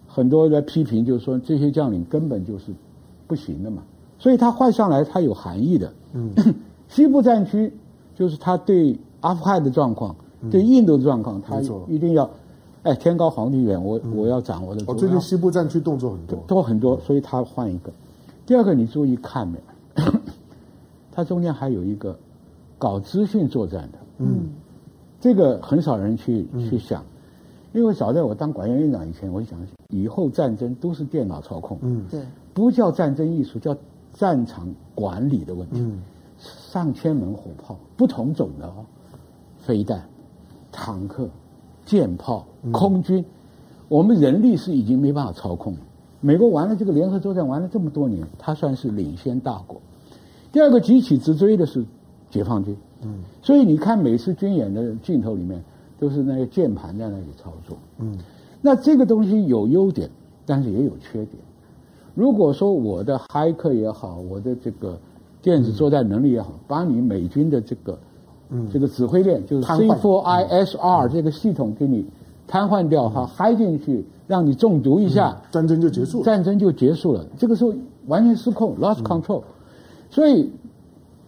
[0.07, 2.71] 很多人批评，就是说这些将领根本就是
[3.27, 3.83] 不行的嘛。
[4.17, 6.31] 所以他换上来，他有含义的，嗯。
[6.87, 7.73] 西部战区
[8.13, 12.29] 就是他对阿富汗的状况，嗯、对印度的状况，他一定要，
[12.85, 14.83] 哎，天高皇帝远，我、嗯、我要掌握的。
[14.85, 17.91] 哦，最近西部战区动作很多，多很多，所以他换一个。
[18.45, 19.57] 第二个，你注意看没
[19.97, 20.03] 有？
[21.11, 22.15] 他中间还有一个
[22.77, 24.49] 搞资讯作战的，嗯，
[25.19, 27.03] 这个很少人去、嗯、去想，
[27.73, 32.21] 因为早在我当管院院长以前，我就想，以后战争都是电脑操控，嗯，对，
[32.53, 33.75] 不叫战争艺术，叫
[34.13, 35.79] 战场管理的问题。
[35.79, 35.99] 嗯。
[36.37, 38.85] 上千门火炮，不同种的哦，
[39.57, 40.05] 飞弹、
[40.69, 41.29] 坦克、
[41.85, 43.23] 舰炮、空军，
[43.87, 45.79] 我们人力是已经没办法操控了。
[46.19, 49.79] 美国玩了这个联合作战玩了这么多年，他算是领先大国。
[50.51, 51.85] 第二个急起直追的是
[52.29, 55.63] 解放军，嗯，所以你看每次军演的镜头里面
[55.99, 58.17] 都是那个键盘在那里操作，嗯，
[58.61, 60.09] 那这个东西有优点，
[60.45, 61.37] 但是也有缺点。
[62.13, 64.97] 如果说我的骇客也好，我的这个。
[65.41, 67.99] 电子作战能力也好，把你美军的这个，
[68.49, 72.05] 嗯，这个指挥链就是 C4ISR 这个系统给你
[72.47, 76.25] 瘫痪掉哈，嗨进去，让你中毒一下，战争就结束了。
[76.25, 77.73] 战争就结束了，这个时候
[78.07, 79.41] 完全失控，lost control。
[80.11, 80.51] 所以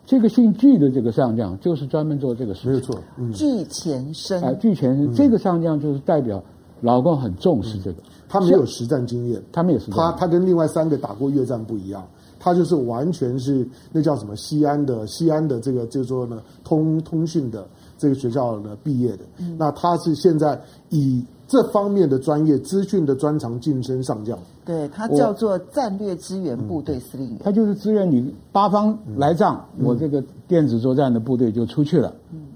[0.06, 2.68] 这个姓具的这个上将就是专门做这个事。
[2.68, 2.96] 没有错，
[3.34, 4.42] 具前生。
[4.44, 6.42] 哎，具前生这个上将就是代表
[6.82, 7.98] 老共很重视这个，
[8.30, 12.08] 他没有实战经验，他没有实战，他他跟另外三个打过越战不一样。
[12.48, 20.58] 他就是完全是那叫什么西安的西安的这个就是说呢通通讯的这个学校呢毕业的，嗯、那他是现在
[20.88, 24.40] 以这方面的专业资讯的专长晋升上将。
[24.64, 27.40] 对，他叫做战略支援部队司令员。
[27.44, 32.16] 他就是支援你八方来仗，嗯、我这个电子作战的部队就出去了。
[32.32, 32.48] 嗯，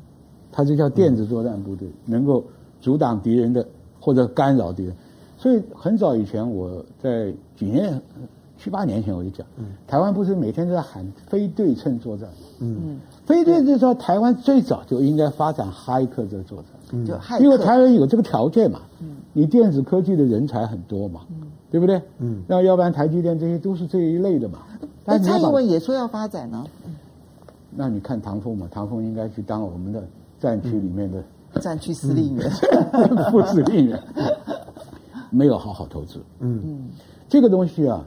[0.53, 2.41] 他就叫电子作战部队，嗯、能够
[2.79, 3.67] 阻挡敌人的
[3.99, 4.95] 或者干扰敌人。
[5.37, 8.01] 所以很早以前我在几年。
[8.61, 17.07] 七八年前我就讲，嗯，台湾不是每天都在喊非对称作战，嗯，非对称作战，台湾最早就应该发展骇客这个作战，嗯，
[17.41, 21.99] 因为台湾有这个条件嘛，嗯，你电子科技的人才很多嘛，嗯，对不对？
[22.19, 24.59] 嗯，那要不然台积电这些都是这一类的嘛。
[25.03, 26.63] 但蔡英文也说要发展呢，
[27.71, 30.03] 那你看唐凤嘛，唐凤应该去当我们的
[30.39, 31.23] 战区里面的
[31.59, 32.47] 战区司令员、
[33.31, 33.99] 副司令员，
[35.31, 36.61] 没有好好投资，嗯。
[36.63, 36.89] 嗯，
[37.27, 38.05] 这个东西啊。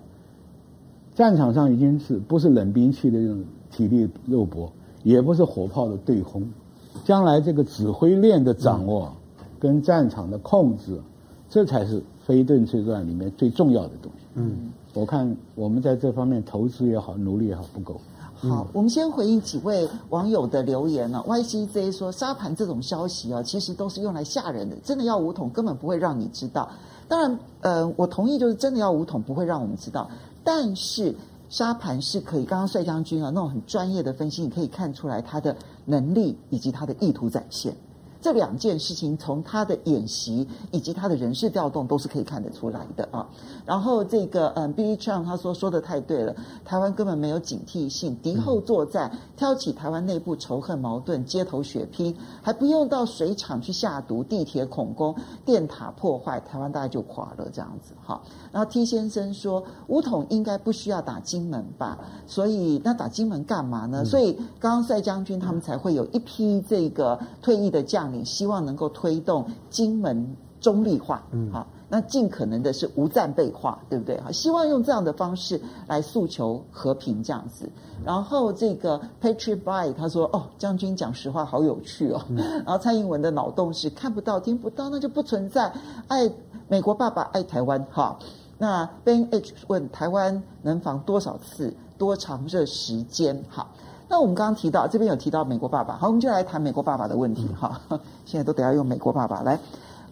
[1.14, 4.70] 战场上已经是不是冷兵器的这种体力肉搏，
[5.02, 6.42] 也不是火炮的对轰，
[7.04, 9.12] 将来这个指挥链的掌握，
[9.60, 11.00] 跟战场的控制，
[11.48, 14.26] 这才是非对称作战里面最重要的东西。
[14.34, 18.00] 嗯，我看我们在这方面投资也好，努力也好不够。
[18.34, 21.22] 好，我们先回应几位网友的留言呢。
[21.26, 26.68] YCZ 说沙盘这种消息啊，其实都是用来吓人的，真的要武统根本不会让你知道。
[27.06, 30.10] 当然，呃，我同意，就是真的要武统不会让我们知道。
[30.44, 31.16] 但是
[31.48, 37.74] 沙盘是可以，刚刚帅将军啊那种很专业的分析，你可以看出来他的能力以及他的意图展现。
[38.24, 43.28] 这两件事情，从他的演习以及他的人事调动，都是可以看得出来的啊。
[43.66, 46.34] 然后这个嗯，Billy Chang 他说说的太对了，
[46.64, 58.22] 台湾根本没有警惕性，敌后作战，挑起台湾内部仇恨矛盾，街头血拼，还不用到水厂去下毒，地铁恐攻，电塔破坏，台湾大概就垮了这样子哈。
[58.50, 61.98] 然后 T 先生说，武统应该不需要打金门吧？
[62.26, 64.02] 所以那打金门干嘛呢？
[64.02, 68.13] 所以刚刚帅将军他们才会有一批这个退役的将领。
[68.14, 74.18] 你希望能够推动金门中立化，嗯，好，那尽可能的是无战备化，对不对？
[74.20, 77.68] 好，希望用这样的方式来诉求和平，这样子。
[78.04, 82.22] 然后这个 Patriot By 他说：“哦，将军讲实话好有趣哦。
[82.28, 85.72] 嗯” 然后蔡英文的脑洞是看不到、听不到，那就不存在。
[86.08, 86.30] 爱
[86.68, 88.18] 美国爸爸爱台湾，哈。
[88.56, 93.42] 那 Ben H 问台湾能防多少次、多长这时间？
[93.48, 93.68] 好。
[94.08, 97.80] 那我们刚刚提到这边有提到美国爸爸，好，我们就来谈美国爸爸的问题哈。
[98.24, 99.58] 现在都得要用美国爸爸来，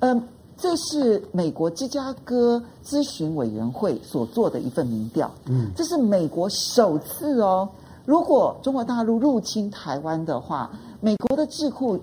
[0.00, 0.22] 嗯，
[0.56, 7.68] 这是美国芝加哥咨询委员会所做的一份民调，嗯，这是美国首次哦，
[8.04, 11.98] 如果中国大陆入侵台湾的话，美国的智库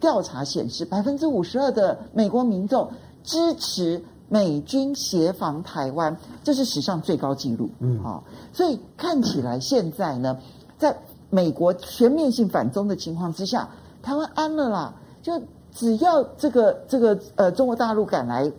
[0.00, 2.90] 调查显示，百分之五十二的美国民众
[3.22, 10.38] 支持美军协防台湾，这是史上最高纪录，嗯，好，所以看起来现在呢，
[10.76, 10.96] 在
[11.30, 13.68] 美国全面性反中的情况之下，
[14.02, 14.94] 台湾安了啦。
[15.22, 15.40] 就
[15.72, 18.50] 只要这个这个呃中国大陆敢来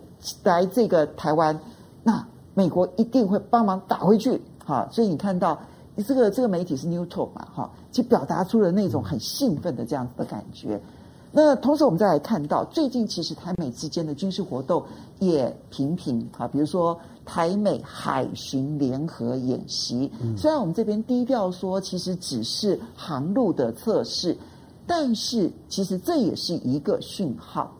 [0.44, 1.58] 来这个台湾，
[2.02, 4.40] 那美国一定会帮忙打回去。
[4.64, 5.58] 哈，所以你看到
[6.06, 10.80] 这个这个媒体是 New Talk 嘛，哈，就表达出了那种很兴奋的这样子的感觉。
[11.32, 14.84] 那同时我们再来看到，最近其实台美之间的军事活动
[15.18, 16.96] 也频频啊，比如说。
[17.32, 24.36] 台美海巡联合演习，虽然我们这边低调说，其实只是航路的测试，
[24.84, 27.72] 但是其实这也是一个讯号。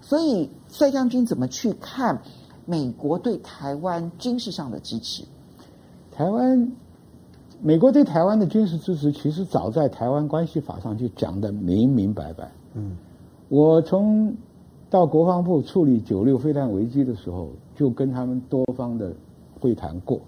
[0.00, 2.22] 所以，帅将军怎么去看
[2.64, 5.24] 美国对台湾军事上的支持？
[6.12, 6.70] 台湾，
[7.60, 12.52] 美国对台湾的军事支持，其实早在《台湾关系法》上就讲得明明白白。
[12.74, 12.96] 嗯，
[13.48, 14.32] 我从
[14.88, 17.50] 到国防部处理九六飞弹危机的时候。
[17.74, 19.12] 就跟他们多方的
[19.60, 20.20] 会谈过，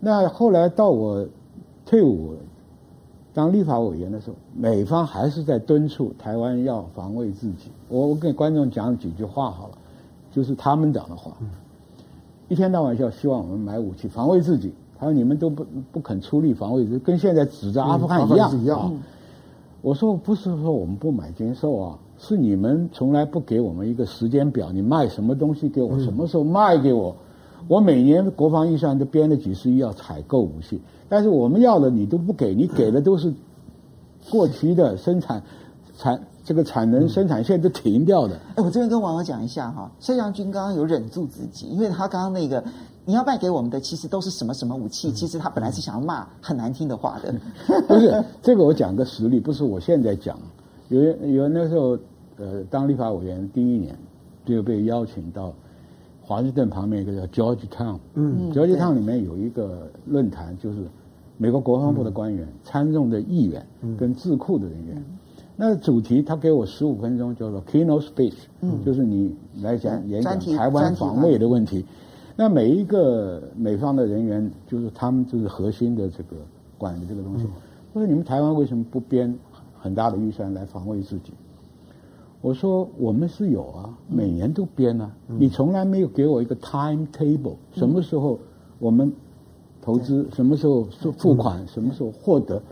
[0.00, 1.26] 那后来到我
[1.86, 2.34] 退伍
[3.32, 7.70] 当立法委员的时候，美方还是在敦促台湾要防卫自己。
[7.88, 9.78] 我我给观众讲几句话好了，
[10.30, 11.32] 就是他们讲的话，
[12.48, 14.72] 一天到晚就希望我们买武器防卫自己。
[14.98, 18.92] 他说你们都不不肯出力防卫，跟现在指着阿富汗一样一样。
[19.82, 21.98] 我说不是说我们不买军售啊。
[22.18, 27.14] 是你们从来不给我们一个时间表，你卖什么东西给我，什么时候卖给我？
[27.66, 33.32] 我每年国防预算都编了几十亿要采购武器，但是我们要的你都不给，你给的都是
[34.30, 35.42] 过期的生产
[35.96, 38.38] 产这个产能生产线都停掉的。
[38.54, 42.62] 哎，我这边跟网友讲一下哈，帅将军刚刚有忍住自己，因为他刚刚那个
[43.06, 47.34] 你要卖给我们的其实都是什么什么武器，其实他本来是想要骂很难听的话的。
[47.88, 50.38] 不是这个，我讲个实例，不是我现在讲。
[51.02, 51.98] 有有那时候，
[52.36, 53.96] 呃，当立法委员第一年，
[54.44, 55.52] 就被邀请到
[56.22, 60.78] 华盛顿旁边一个叫 Georgetown，嗯，Georgetown 里面有一个论坛，就是
[61.36, 63.66] 美国国防部的官员、嗯、参众的议员
[63.98, 64.96] 跟智库的人员。
[64.96, 65.04] 嗯、
[65.56, 71.84] 那主题他给我十五分钟，叫做 Keynote Speech，嗯，就是你来讲演讲台湾防卫的问题。
[72.36, 76.36] 那每一个美方的人员，就是他们就是核心的这个
[76.76, 77.44] 管的这个东西。
[77.92, 79.32] 他说、嗯：“你们台湾为什么不编？”
[79.84, 81.34] 很大的预算来防卫自己，
[82.40, 88.38] 我说我们是有啊，每年都编啊，你从来没有给我一个 timetable，什么时候
[88.78, 89.12] 我们
[89.82, 92.62] 投资，什么时候付付款，什么时候获得。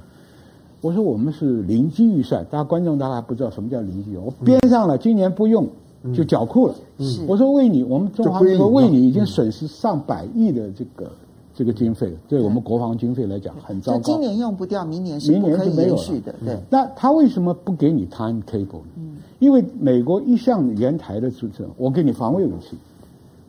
[0.81, 5.69] 我说我们是零基预算，大家观众大家还不知道什么叫零基我编上了，今年不用
[6.15, 6.75] 就缴库了。
[7.29, 11.13] 我说为你，我们中华民国为你已经损失上百亿的这个。
[11.55, 14.01] 这个经费对我们国防经费来讲很糟糕。
[14.01, 16.35] 今年用不掉，明年是不可以延续的。
[16.45, 18.93] 对，那他为什么不给你 timetable 呢？
[18.97, 22.77] 嗯，因为美国一向沿台的支持，我给你防卫武器。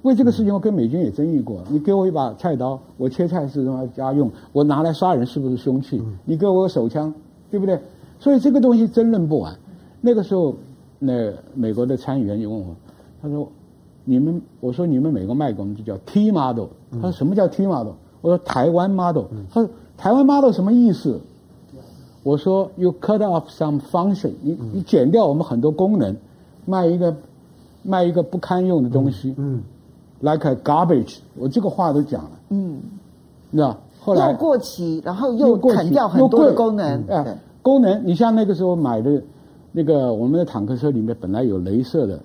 [0.02, 1.64] 为这个事情，我跟美军也争议过。
[1.70, 6.04] 你给我一把菜刀，我切菜是用来家用，我拿来杀人是不是凶器？
[6.26, 7.14] 你给我个手枪，
[7.50, 7.80] 对不对？
[8.20, 9.58] 所以这个东西争论不完。
[10.02, 10.54] 那个时候，
[11.00, 12.76] 那美国的参议员就问我，
[13.22, 13.50] 他说。
[14.06, 17.94] 你们，我说你们美国卖给我们就叫 T model，他说什么叫 T model？
[18.22, 21.20] 我说台湾 model，他说台湾 model 什么意思？
[22.24, 26.16] 我说 You cut off some function，你你减掉我们很多功能，
[26.66, 27.16] 卖一个
[27.82, 29.62] 卖一个不堪用的东西，嗯
[30.20, 32.82] ，like a garbage，我这个话都讲了，嗯，
[33.52, 39.22] 你知道后来又过期，然后又砍掉很多的功能，哎，功能，你像那个时候买的
[39.72, 42.20] 那个我们的坦克车里面本来有镭射的。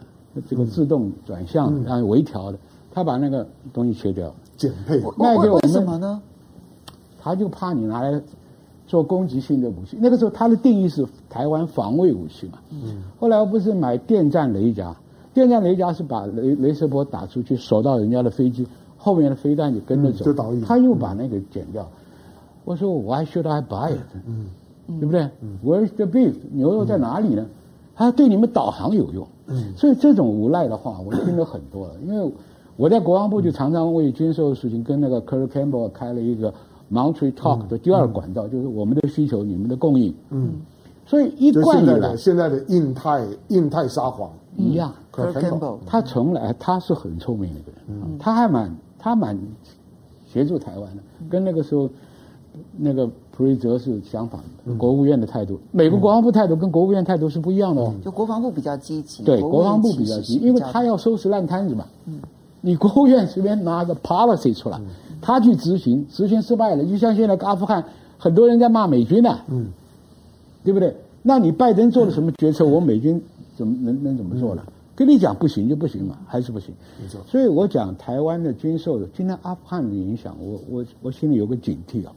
[0.49, 2.59] 这个自动转向，然后微调的，
[2.93, 5.01] 他把那个东西切掉，减配。
[5.17, 6.21] 卖给我们为什么呢？
[7.21, 8.21] 他就怕你拿来
[8.87, 9.99] 做攻击性的武器。
[10.01, 12.59] 那个时候他的定义是台湾防卫武器嘛。
[12.71, 13.03] 嗯。
[13.19, 14.97] 后来我不是买电战雷达，
[15.35, 20.55] 电战雷达是把雷雷射波打出去，锁到人家的飞机后面的飞弹就跟着走。
[20.65, 21.89] 他又把那个剪掉。
[22.65, 24.01] 我说 Why should I buy it？
[24.27, 24.47] 嗯，
[25.01, 25.29] 对不对
[25.65, 26.35] ？Where's the beef？
[26.53, 27.47] 牛肉在哪里呢？
[27.99, 29.27] 他对你们导航有用。
[29.49, 31.95] 嗯，所以这种无赖的话，我听了很多了。
[32.07, 32.33] 因为
[32.77, 36.55] 我在国防部就常常为军售的事情跟那个 Kurt Campbell 开了一个
[36.93, 40.15] Monterey Talk 的第二管道，就是我们的需求，你们的供应。
[40.31, 40.53] 嗯，
[41.07, 49.37] 所以一贯以来，现在的印太印太撒谎一样，Kurt Campbell 他从来他是很聪明的一个人，他还蛮他蛮
[50.33, 51.91] 协助台湾的，跟那个时候
[52.77, 57.95] 那个普瑞泽是相反的，国务院的态度，美国国防部态度跟国务院态度是不一样的哦。
[58.05, 61.87] 就国防部比较积极，对，国防部比较积极，因为他要收拾烂摊子嘛。
[62.07, 62.19] 嗯，
[62.63, 64.81] 你国务院随便拿个 policy 出来，
[65.23, 67.85] 他去执行，执行失败了，就像现在阿富汗，
[68.19, 69.69] 很多人在骂美军呢，嗯，
[70.65, 70.97] 对不对？
[71.23, 72.67] 那你拜登做了什么决策？
[72.67, 73.23] 我美军
[73.57, 74.65] 怎么能能怎么做了？
[74.97, 76.75] 跟你讲不行就不行嘛，还是不行。
[77.01, 77.21] 没错。
[77.25, 82.13] 所以我讲台湾的军售的，今天阿富汗的影响，我我我心里有个警惕啊。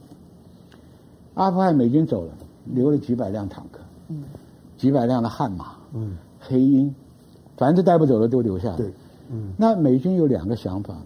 [1.34, 2.32] 阿富汗美军走了，
[2.66, 4.22] 留了几百辆坦克，嗯，
[4.76, 6.94] 几百辆的悍马，嗯，黑鹰，
[7.56, 8.76] 凡是带不走的都留下来。
[8.76, 8.92] 对，
[9.30, 9.52] 嗯。
[9.56, 10.96] 那美军有两个想法，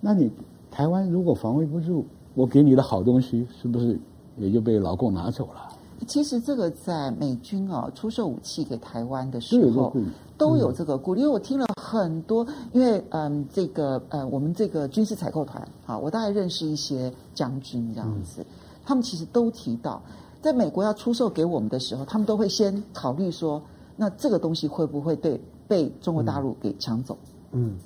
[0.00, 0.30] 那你
[0.70, 3.98] 台湾如果防卫不住，我给你的好东西是不是
[4.36, 5.68] 也就被老共拿走了？
[6.06, 9.92] 其实这个在美军啊出售武器给台湾的时候，
[10.38, 11.20] 都有这个顾虑。
[11.20, 18.42] 因为我听了很多，因为嗯，这个呃，我们这个军事采购团啊，我大概认识一些将军这样子。
[18.90, 20.02] 他们其实都提到，
[20.42, 23.62] 在美国要出售给我们的时候，他们都会先考虑说，
[23.94, 27.16] 那这个东西会不会对被中国大陆给抢走？
[27.52, 27.76] 嗯，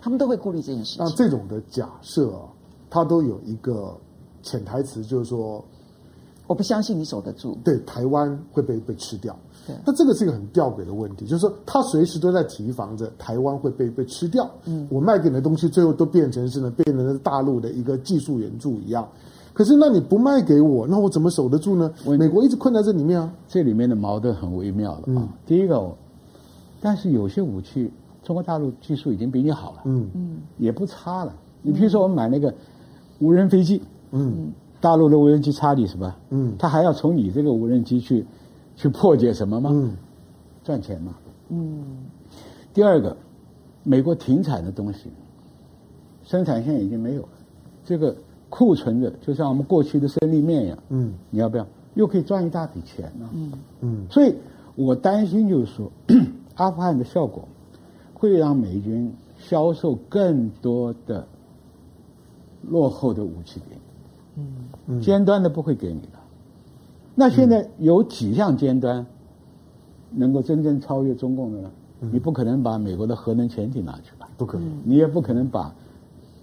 [0.00, 1.04] 他们都会顾虑这件事情。
[1.04, 2.48] 那这种的假设啊，
[2.88, 3.94] 它都有一个
[4.42, 5.62] 潜台词，就是说，
[6.46, 7.58] 我不相信你守得住。
[7.62, 9.38] 对，台湾会被被吃掉。
[9.66, 14.50] 对，那这个是一个很吊诡的问题，就是说，他随时都在提防着台湾会被被吃掉。
[14.64, 19.06] 嗯，我卖给你的东西，最后都变成是呢，变成了大陆的一个技术援助一样。
[19.54, 21.88] 可是，那你不卖给我，那我怎么守得住呢？
[22.18, 23.32] 美国一直困在这里面啊。
[23.46, 25.04] 这里面的矛盾很微妙了啊。
[25.06, 25.94] 嗯、第一个，
[26.80, 27.88] 但是有些武器，
[28.24, 31.32] 中国大陆技术已经比你好了，嗯嗯，也不差了。
[31.62, 32.52] 你比如说，我们买那个
[33.20, 36.12] 无人飞机，嗯，大陆的无人机差你什么？
[36.30, 38.26] 嗯，他还要从你这个无人机去
[38.74, 39.70] 去破解什么吗？
[39.72, 39.92] 嗯，
[40.64, 41.14] 赚钱嘛。
[41.50, 41.84] 嗯。
[42.72, 43.16] 第二个，
[43.84, 45.10] 美国停产的东西，
[46.24, 47.28] 生产线已经没有了，
[47.84, 48.16] 这个。
[48.56, 51.66] 库存的，就像我们过去的生力面一样，嗯，你要不要？
[51.94, 54.06] 又可以赚一大笔钱呢，嗯嗯。
[54.08, 54.32] 所以
[54.76, 55.90] 我担心就是说，
[56.54, 57.48] 阿富汗的效果
[58.14, 61.26] 会让美军销售更多的
[62.62, 63.74] 落后的武器给
[64.36, 64.42] 你，
[64.86, 66.18] 嗯，尖端的不会给你的。
[67.16, 69.04] 那现在有几项尖端
[70.12, 71.70] 能够真正超越中共的呢？
[72.12, 74.28] 你不可能把美国的核能潜艇拿去吧？
[74.36, 74.68] 不可能。
[74.84, 75.74] 你也不可能把。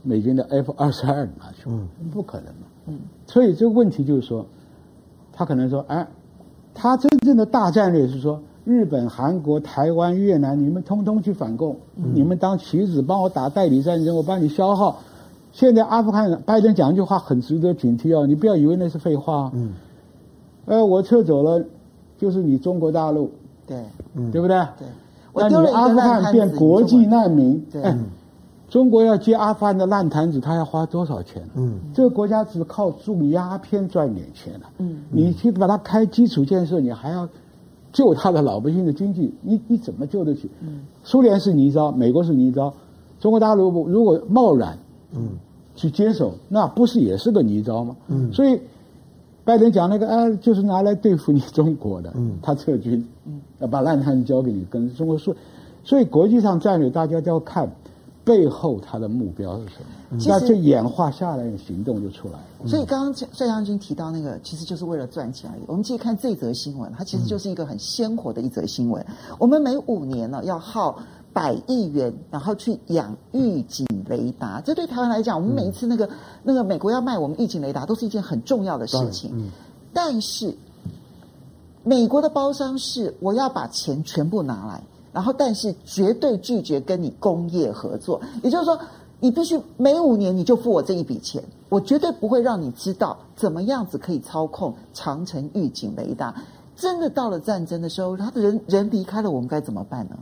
[0.04, 4.46] 美军的 F 二十二拿去，嗯，不可能嘛，嗯，所以这个问题就是说，
[5.32, 6.08] 他可能说，哎，
[6.74, 15.00] 他真正的大战略是说，日本、韩国、台湾、越南，你们通通去反共，嗯、你们当棋子帮我打代理战争，我帮你消耗。
[15.52, 19.74] 现在阿富汗，拜登讲一句话很值得警惕哦，你不要以为那是废话，嗯，
[20.66, 21.64] 呃，我撤走了，
[22.18, 23.30] 就是你中国大陆，
[23.68, 23.84] 对，
[24.16, 24.58] 嗯，对不对？
[24.80, 24.88] 对，
[25.36, 27.82] 那你阿富汗变国际难民，对。
[27.84, 27.98] 哎
[28.72, 31.44] 中国要接阿富汗的烂摊子，他要花多少钱？
[31.56, 34.70] 嗯，这个国家只靠种鸦片赚点钱了。
[34.78, 37.28] 嗯，你去把它开基础建设，你还要
[37.92, 40.50] 救他的老百姓的经济，你你怎么救得起？
[40.62, 42.72] 嗯，苏联是泥沼，美国是泥沼，
[43.20, 44.78] 中国大陆如果贸然
[45.14, 45.32] 嗯
[45.76, 47.98] 去接手，那不是也是个泥沼吗？
[48.08, 48.58] 嗯，所以
[49.44, 52.14] 拜登讲那个啊，就是拿来对付你中国的。
[52.16, 55.36] 嗯，他撤军，嗯，要把烂摊子交给你，跟中国说。
[55.84, 57.70] 所以国际上战略大家都要看。
[58.24, 60.18] 背后他的目标是什么？
[60.28, 62.68] 那这演化下来，行动就出来了。
[62.68, 65.62] 所以刚刚帅将军提到那个，其实就是为了赚钱而已。
[65.66, 69.04] 我们继续看这则新闻，它其实就是一个很鲜活的一则新闻。
[69.40, 71.00] 我们每五年呢要耗
[71.34, 74.62] 百亿元，然后去养预警雷达。
[74.62, 76.08] 这对台湾来讲，我们每一次那个
[76.44, 79.50] 那个美国要卖我们预警雷达，都是一件很重要的事情。
[79.94, 80.56] 但是
[81.84, 84.84] 美国的包商是我要把钱全部拿来。
[85.14, 88.80] 然后，但是绝对拒绝跟你工业合作，也就是说，
[89.20, 96.34] 你必须每五年你就付我这一笔钱，我绝对不会让你知道怎么样子可以操控长城预警雷达。
[96.76, 100.18] 真的到了战争的时候，他的人人离开了，我们该怎么办呢？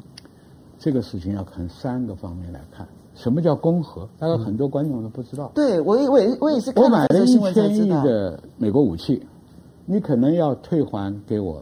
[0.78, 2.88] 这个事情要看三个方面来看。
[3.15, 4.08] 什么叫公核？
[4.17, 5.52] 大概很多观众都不知道。
[5.54, 9.21] 嗯、对我也，我也，我也是看我买了一千亿的美国武器，
[9.86, 11.62] 你可能要退还给我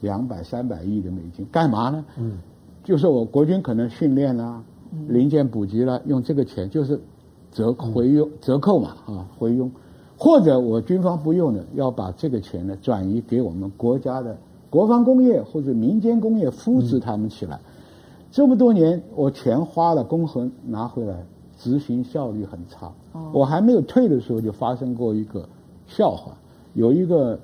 [0.00, 2.04] 两百、三百亿的美金，干嘛呢？
[2.16, 2.38] 嗯。
[2.84, 4.62] 就是我国军可能训练啦，
[5.08, 7.00] 零件补给啦，用这个钱就是
[7.52, 9.70] 折回用折扣嘛啊回用，
[10.16, 14.36] 或者我军方不用的，要把这个钱呢转移给我们国家的
[14.68, 17.60] 国防工业或者民间工业扶持他们起来。
[18.30, 21.24] 这么多年我钱花了，攻核拿回来，
[21.58, 22.90] 执行效率很差。
[23.32, 25.48] 我还没有退的时候就发生过一个
[25.86, 26.32] 笑话，
[26.72, 27.38] 有一个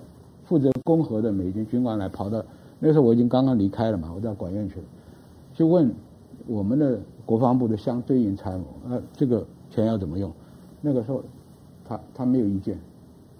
[0.45, 2.43] 负责工和的美军军官来跑到，
[2.81, 4.87] 那时候我已经刚刚离开了嘛，我到管院去了。
[5.59, 5.93] 就问
[6.47, 10.31] 我们的国防部的相对应参谋，呃，这个钱要怎么用？
[10.81, 11.21] 那个时候
[11.85, 12.79] 他他没有意见，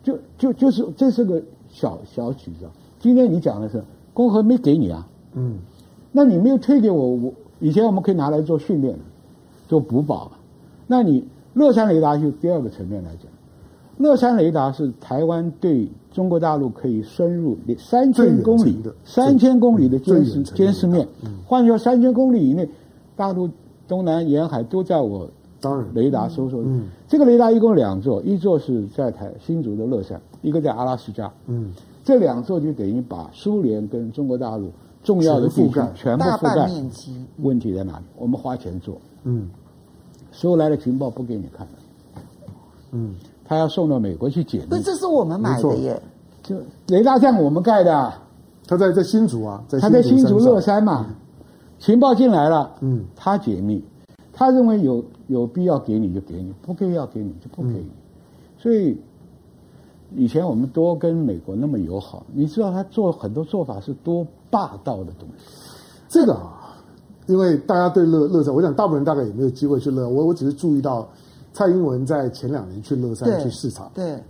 [0.03, 2.69] 就就就是这是个小小曲子。
[2.99, 5.59] 今天你讲的是共和没给你啊，嗯，
[6.11, 8.99] 那你没有退给我，我以前我们可以拿来做训练，
[9.69, 10.33] 做补保。
[10.89, 13.31] 那你乐山雷达就第二个层面来讲，
[13.99, 21.07] 乐山雷达是台湾对中国大陆可以深入三千公里的三千公里的监视监视面。
[21.45, 22.69] 换句话说，三千公里以内，
[23.17, 23.49] 大陆
[23.87, 25.29] 东南沿海都在我
[25.61, 26.63] 当然雷达搜索。
[26.65, 31.31] 嗯，这个雷达一共两座，一座是在台新竹的乐山，一个在阿拉斯加。
[31.47, 31.73] 嗯，
[32.05, 34.71] 这两座就等于把苏联跟中国大陆
[35.03, 36.67] 重要的地区全部覆盖。
[36.69, 37.25] 面积。
[37.39, 38.05] 问题在哪里？
[38.17, 38.97] 我们花钱做。
[39.25, 39.49] 嗯。
[40.31, 41.67] 收来的情报不给你看，
[42.93, 43.15] 嗯，
[43.49, 44.67] 他要送到美国去解密。
[44.67, 46.01] 不，这是我们买的耶，
[46.43, 46.55] 就
[46.89, 48.13] 雷达站我们盖的，
[48.67, 51.07] 他在在新竹啊，在他在新竹乐山嘛，
[51.79, 53.83] 情报进来了，嗯，他解密，
[54.33, 57.91] 他认为有有必要给你就给你，不必要给你就不给你，
[58.59, 58.97] 所以
[60.15, 65.45] 以前我们多跟美国那么友好，你知道他做很多做法是多霸道的东西，
[66.09, 66.67] 这个啊。
[67.27, 70.09] 因为大家对乐乐山，我想大部分人大概也没有机会去乐。
[70.09, 71.07] 我我只是注意到，
[71.59, 73.91] 蔡英文在前两年去乐山去视察。
[73.93, 74.23] 对。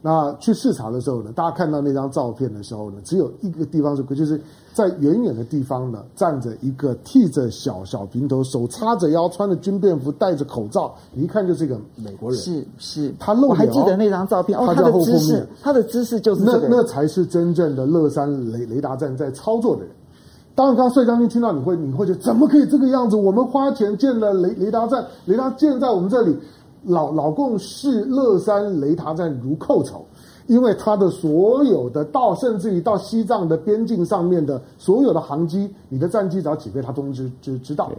[0.00, 4.40] 那去视察的时候呢，大家看到那张照片的时候呢，只有一个地方是，就是
[4.72, 12.38] 在远远的地方呢，站着一个剃着小小平头、手叉着腰、穿着军便服、戴着口罩，你一看就是一个美国人。
[12.38, 13.50] 是是，他露脸。
[13.50, 19.90] 我还记得那张照片，哦，他的姿势，他的姿势就是、这个、那那才是真正的乐山雷雷达站在操作的人。
[20.54, 23.16] 当然，刚刚帅将军听到你会，你会觉得怎么可以这个样子？
[23.16, 26.36] 我们花钱建了雷雷达站，雷达建在我们这里，
[26.84, 30.04] 老老共视乐山雷达站如寇仇，
[30.46, 37.90] 因为他的所有的到，甚至于到西藏的边境上面的所有的航机，你的战机只要起飞，他都知知知道。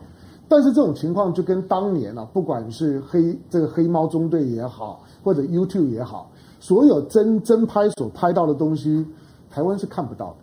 [0.47, 9.05] 但是这种情况就跟当年啊，不管是黑这个黑猫中队也好，或者 YouTube 也好，所有真真拍所拍到的东西，
[9.51, 10.35] 台湾是看不到的。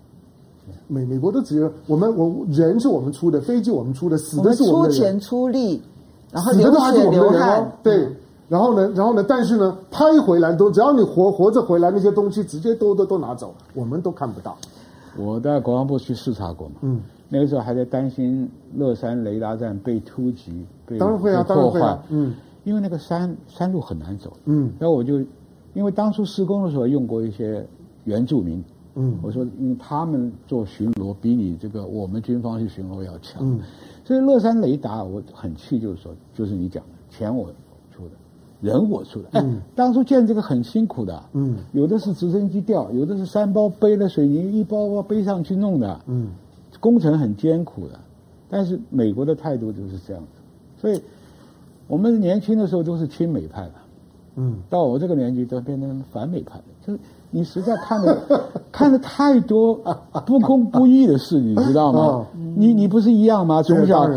[0.87, 5.83] 美美国都只有我们，我人是我们出的，飞机我们出的，死的是我们的人，出钱出力，
[6.33, 8.09] 然后流血流汗，对，
[8.49, 14.57] 然后呢，然后呢，但是呢，拍回来都只要你活活着回来，那些东西直接都都都拿走，我们都看不到。
[15.17, 22.35] 我在国防部去视察过嘛，嗯，那个时候还在担心乐山雷达站被突击，被当然会啊，被破坏，当然会啊，嗯，
[22.65, 25.21] 因为那个山山路很难走，嗯，然后我就
[25.75, 27.67] 因为当初施工的时候用过一些
[28.05, 28.63] 原住民。
[28.99, 33.61] 嗯，我说，因为他们做巡逻比你这个我们军方去巡逻要强，嗯，
[34.03, 37.53] 所以乐山雷达我很气，就是说，就是你讲的，钱我
[38.61, 39.45] 人我出来，
[39.75, 46.29] 当初建这个很辛苦的，嗯，有的是直升机吊，有的是三包背了水泥一包包背上去弄的，嗯，
[46.81, 47.99] 工程很艰苦的，
[48.49, 51.01] 但是美国的态度就是这样子，所以
[51.87, 53.73] 我们年轻的时候都是亲美派的，
[54.37, 56.99] 嗯，到我这个年纪都变成反美派的，就是。
[57.29, 58.17] 你实在看了
[58.71, 59.75] 看了太多
[60.25, 62.01] 不公不义的事，你知道吗？
[62.01, 63.63] 哦、你你不是一样吗？
[63.63, 64.09] 从小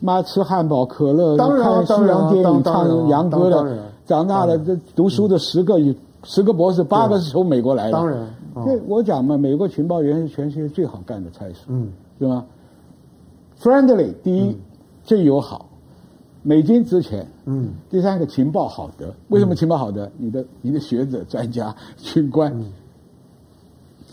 [0.00, 5.94] 妈吃汉堡、可乐，当看西洋电影、唱洋歌的，长大了这读书的十个有，
[6.24, 7.92] 十个博士，八个是从美国来的。
[7.92, 11.88] 当然，这、哦、我讲嘛，美国情报员是全世界最好干的差事，嗯，
[12.18, 12.44] 是吗
[13.60, 14.56] ？Friendly，第一、嗯、
[15.04, 15.66] 最友好。
[16.40, 20.06] 美金值钱，嗯，第三个情报好得，为什么情报好得？
[20.06, 22.72] 嗯、你的你的学者、专家、军官，嗯、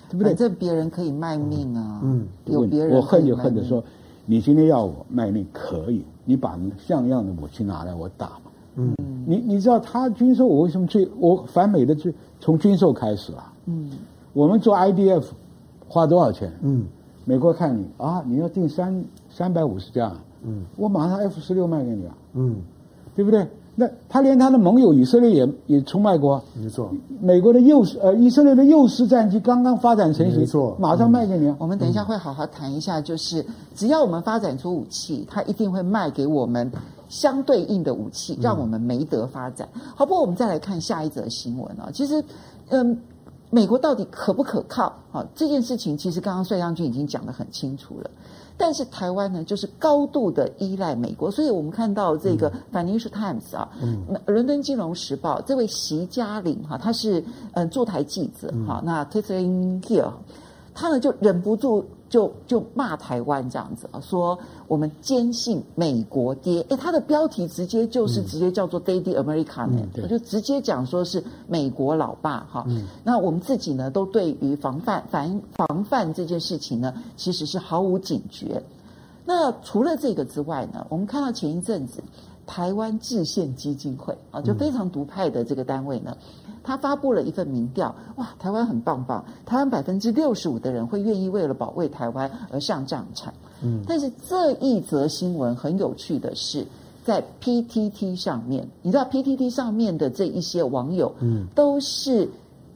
[0.09, 0.33] 对不对？
[0.33, 3.81] 这别人可以卖命啊，嗯，有别人我恨就恨的说，
[4.25, 8.95] 你今天要我卖命可以，你把像样的武器拿来我打嘛，嗯，
[9.25, 13.91] 你你知道他军售我为什么最我反美的最从军售开始啊，嗯，
[14.33, 15.25] 我们做 IDF
[15.87, 16.51] 花多少钱？
[16.61, 16.85] 嗯，
[17.23, 20.11] 美国看你啊，你要订三三百五十架。
[20.47, 22.55] 嗯，我马上 F 十六卖给你啊，嗯，
[23.15, 23.47] 对不对？
[23.77, 26.89] 那他连他的盟友以色列也也出卖过，没错。
[27.19, 31.53] 美国的幼狮呃，以色列的幼狮战机刚刚发展成型，没错，马上卖给你。
[31.59, 33.45] 我们等一下会好好谈一下，就是
[33.75, 36.71] 只要我们发展出武器，他一定会卖给我们
[37.09, 39.67] 相对应的武器，让我们没得发展。
[39.95, 42.23] 好，不过我们再来看下一则新闻啊，其实，
[42.69, 42.97] 嗯，
[43.49, 44.93] 美国到底可不可靠？
[45.11, 48.09] 好，这件事情其实刚刚帅将军已经讲得很清楚了。
[48.57, 60.11] 但是台湾呢，就是高度的依赖美国，所以我们看到这个《Financial Times》啊，嗯，那《伦敦金融时报》这位席嘉玲哈，他是嗯驻台记者哈，那 Catherine Hill，
[60.73, 61.85] 他呢就忍不住。
[62.09, 64.37] 就就骂台湾这样子啊，说
[64.67, 72.63] 我们坚信美国爹，诶，他的标题直接就是直接叫做 Daddy America 呢，我就直接讲说是美国老爸哈。
[72.67, 78.61] 嗯、那我们自己呢，都对于防范防防范这件事情呢，其实是毫无警觉。
[79.25, 82.03] 那除了这个之外呢，我们看到前一阵子
[82.45, 86.15] 台湾制宪基金会啊，就非常独派的这个单位呢，
[86.65, 93.31] 他发布了一份民调，哇，台湾很棒棒，台湾百分之六十五的人会愿意为了保卫台湾而上战场。
[93.61, 96.65] 嗯，但是这一则新闻很有趣的是，
[97.05, 102.27] 在 PTT 上面，你知道 PTT 上面的这一些网友，嗯，都是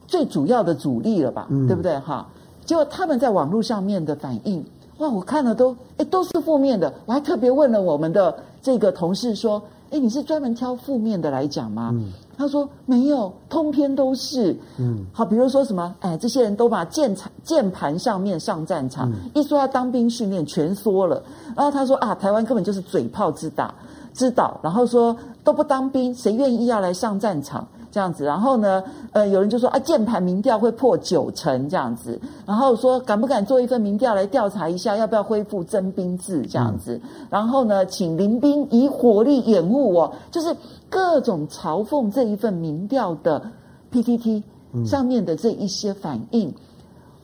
[0.06, 1.48] 最主要的主力了吧？
[1.50, 1.98] 嗯，对不对？
[1.98, 2.26] 哈，
[2.64, 4.64] 结果他们在网络上面的反应，
[4.98, 6.94] 哇，我看了都，哎，都是负面的。
[7.06, 9.60] 我还特别问了我们的这个同事说，
[9.90, 11.90] 哎，你是专门挑负面的来讲吗？
[11.92, 12.12] 嗯。
[12.40, 14.56] 他说没有，通篇都是。
[14.78, 21.22] 嗯，好，比如说什么，哎，这些人都把键盘键盘上面上战场，嗯、一说要当兵训练全缩了。
[21.54, 23.74] 然后他说啊，台湾根本就是嘴炮之打，
[24.14, 24.58] 之岛。
[24.62, 25.14] 然后说
[25.44, 27.68] 都不当兵，谁愿意要来上战场？
[27.92, 40.54] 这样子，然后呢，呃，有人就说啊，键盘民调会破九成这样子，然后说敢不敢做一份民调来调查一下，要不要恢复征兵制这样子，嗯、然后呢，请林兵以火力掩护我，就是
[40.88, 43.42] 各种嘲讽这一份民调的
[43.90, 44.44] PPT
[44.86, 46.54] 上面的这一些反应，嗯、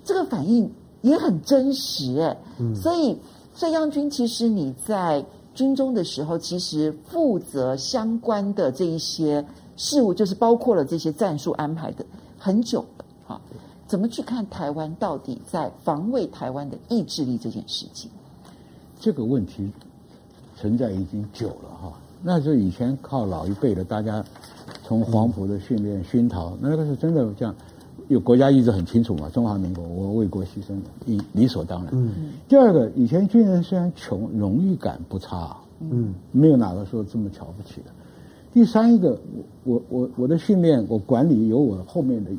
[0.04, 0.68] 这个反应
[1.02, 3.16] 也很真实哎，嗯、所以
[3.54, 9.44] 帅将军其实你在军中的时候，其实负责相关的这一些。
[9.76, 12.04] 事物就是包括了这些战术安排的
[12.38, 13.40] 很久的哈，
[13.86, 18.10] 怎么去看台湾到底在防卫台湾的意志力这件事情？
[18.98, 19.70] 这个问题
[20.56, 24.24] 存在已经久了哈，那是以前靠老一辈的大家
[24.82, 27.54] 从黄埔的训练熏陶，那个是真的这样，
[28.08, 31.90] 有国家意志很清楚嘛，中华民国我为国牺牲理理所当然。
[31.92, 32.32] 嗯。
[32.48, 37.90] 第二个，以前军人虽然穷，荣誉感不差，嗯，没有哪个说这么瞧不起的。
[38.56, 39.18] 第三一个，
[39.64, 42.30] 我我我的训练，我管理有我后面的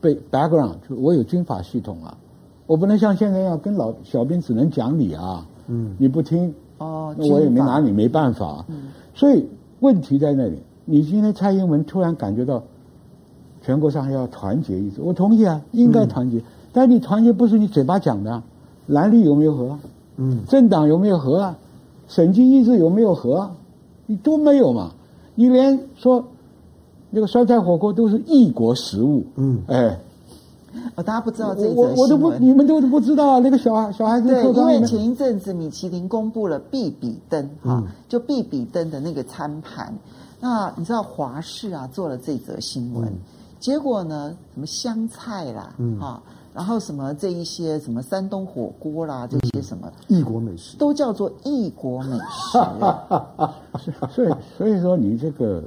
[0.00, 2.18] 背 background，就我有军法系统啊，
[2.66, 9.46] 我不能像现在要跟老小兵只能讲理啊，嗯，你不听哦，那我也没拿你没办法，嗯，所以
[9.78, 10.58] 问题在那里。
[10.84, 12.64] 你今天蔡英文突然感觉到
[13.62, 16.42] 全国上要团结一致，我同意啊，应该团结，嗯，
[16.72, 18.42] 但你团结不是你嘴巴讲的，
[18.88, 19.78] 蓝绿有没有和？
[20.16, 21.56] 嗯，政党有没有和啊？
[22.08, 23.52] 审计意志有没有和？
[24.06, 24.90] 你都没有嘛。
[25.34, 26.24] 你连说
[27.10, 29.98] 那个酸菜火锅都是异国食物，嗯，哎，
[30.94, 33.38] 哦，大家不知道这一则我我都不，你们都不知道啊。
[33.38, 39.92] 那个小孩小孩子对，因为前一阵子米其林公布了必比登哈，就必比登的那个餐盘，
[40.40, 43.12] 那你知道华氏啊做了这则新闻，
[43.60, 45.98] 结果呢，什么香菜啦，嗯。
[45.98, 46.22] 哈。
[46.54, 52.58] 然后什么这一些什么山东火锅啦，这些什么异国美食都叫做异国美食。
[54.12, 54.28] 所以
[54.58, 55.64] 所以说你这个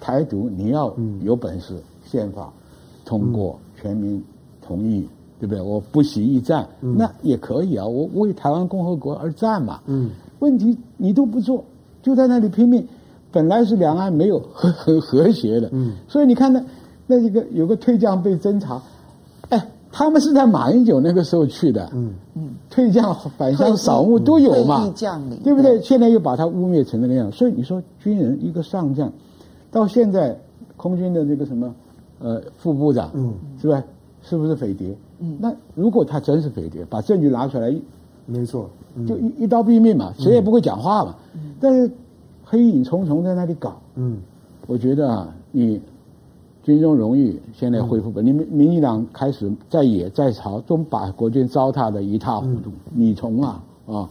[0.00, 1.76] 台独你要有本事，
[2.06, 2.50] 宪法
[3.04, 4.24] 通过，全民
[4.66, 5.06] 同意，
[5.38, 5.60] 对不对？
[5.60, 7.86] 我不惜一战，那也可以啊。
[7.86, 9.80] 我为台湾共和国而战嘛。
[9.86, 10.10] 嗯。
[10.38, 11.62] 问题你都不做，
[12.02, 12.88] 就在那里拼命。
[13.30, 15.68] 本来是两岸没有 和和和谐的。
[15.72, 15.92] 嗯。
[16.08, 16.64] 所以你看那
[17.06, 18.80] 那一个有个退将被侦查。
[19.92, 24.80] 他们是在马英九那个时候去的，嗯嗯，退将返乡扫墓都有嘛，
[25.44, 25.80] 对不对？
[25.82, 29.12] 现在又把他污蔑成那个样，所以你说军人一个上将，
[29.70, 30.36] 到现在
[30.78, 31.74] 空军的那个什么
[32.20, 33.84] 呃副部长，嗯，是吧？
[34.22, 34.96] 是不是匪谍？
[35.20, 37.72] 嗯，那如果他真是匪谍，把证据拿出来，
[38.24, 38.70] 没错，
[39.06, 41.14] 就一一刀毙命嘛，谁也不会讲话嘛。
[41.60, 41.90] 但是
[42.44, 44.16] 黑影重重在那里搞，嗯，
[44.66, 45.80] 我觉得啊，你。
[46.62, 48.22] 军中荣誉现在恢复吧？
[48.22, 52.70] 你们民进党开始在野在朝，总把国军糟蹋的一塌糊涂。
[52.92, 54.08] 你从啊啊！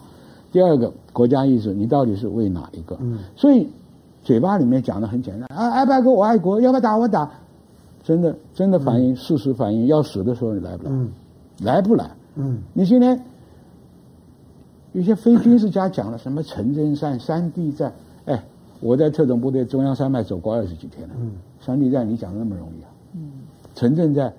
[0.52, 2.98] 第二个国家意识，你到底是为哪一个？
[3.38, 3.70] 所以
[4.22, 7.30] 嘴巴里面讲的很简单啊，爱不爱国我爱国，要不要打我打。
[8.04, 10.92] 真的真的反应，事实反映，要死的时候你来不来？
[11.60, 12.12] 来不来？
[12.36, 13.24] 嗯，你今天
[14.92, 17.94] 有些非军事家讲了什么陈真善山地战？
[18.82, 21.14] 哎，我在特种部队中央山脉走过二十几天了。
[21.20, 21.32] 嗯。
[21.60, 22.90] 山地战你讲的那么容易啊？
[23.14, 23.32] 嗯，
[23.76, 24.34] 城镇战，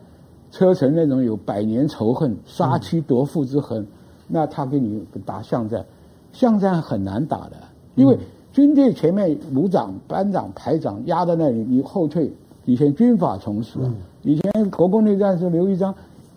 [0.51, 3.87] 车臣那种有百年仇恨、杀妻夺妇之恨，嗯、
[4.27, 5.87] 那他给你打巷战，
[6.33, 7.57] 巷战很难打的，
[7.95, 8.19] 因为
[8.53, 12.33] 军队前面鲁长、班长、排长压在那里，你后退。
[12.65, 15.93] 以前军法重施，嗯、以前国共内战是刘一章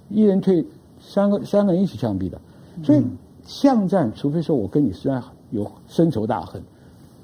[0.10, 0.66] 一人退
[0.99, 2.39] 三个三个人一起枪毙的，
[2.84, 3.03] 所以
[3.43, 6.62] 巷战，除非说我跟你虽然有深仇大恨，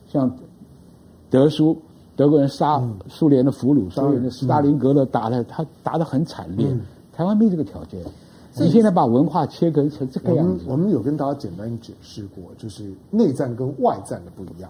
[0.07, 0.36] 像
[1.32, 1.75] 德苏。
[2.13, 6.67] 德国人杀苏联的俘虏，苏联的斯大林格勒打的，他打得很惨烈。
[7.13, 7.99] 台湾没这个条件，
[8.59, 10.65] 你现在把文化切割成这个样子。
[10.67, 14.69] 我们有跟大家简单解释过，就是内战跟外战的不一样。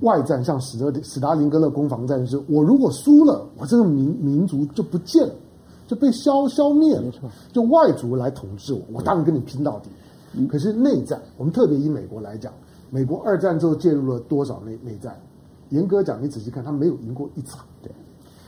[0.00, 5.34] 外战像史德史达林格勒攻防战，是我如果输了，我这个民民族就不见了，
[5.88, 7.02] 就被消消灭了。
[7.02, 9.88] 没错，就外族来统治我，我当然跟你拼到底。
[10.46, 12.52] 可是内战，我们特别以美国来讲，
[12.90, 15.18] 美国二战之后介入了多少内内战？
[15.70, 17.64] 严格讲，你仔细看，他没有赢过一场。
[17.82, 17.90] 对，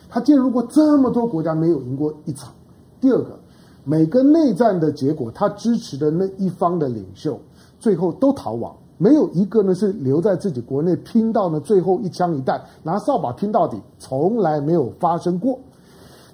[0.09, 2.53] 他进入过这么多国家，没有赢过一场。
[3.01, 3.39] 第二个，
[3.85, 7.39] 每个内战的结果，他支持的那一方的领袖，
[7.79, 15.59] 最后都逃亡，没有一个呢是留在自己国内拼到呢最后一枪一弹，拿扫把拼到底，从来没有发生过。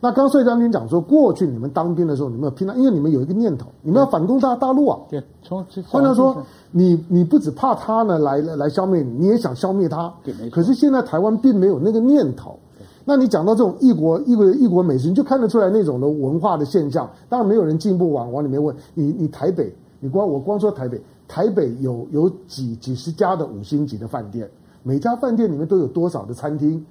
[0.05, 4.99] 那刚帅将军讲说，过去你们当兵的时候，你们有拼到，因为你们有一个念头，你们要反攻大大陆啊。
[5.09, 6.43] 对，从换句话说，
[6.73, 10.13] 你你不只怕他呢来来来消灭你，你也想消灭他。
[10.23, 10.57] 对，没错。
[10.57, 12.59] 可是现在台湾并没有那个念头。
[13.07, 17.11] 那你讲到这种异国异国异国美食，你就看得出来那种的文化的现象。
[17.31, 24.47] 当然没有人进步往往里面问你，你台北，你光我光说台北，台北有有几几十家的五星级的饭店，
[24.83, 26.85] 每家饭店里面都有多少的餐厅？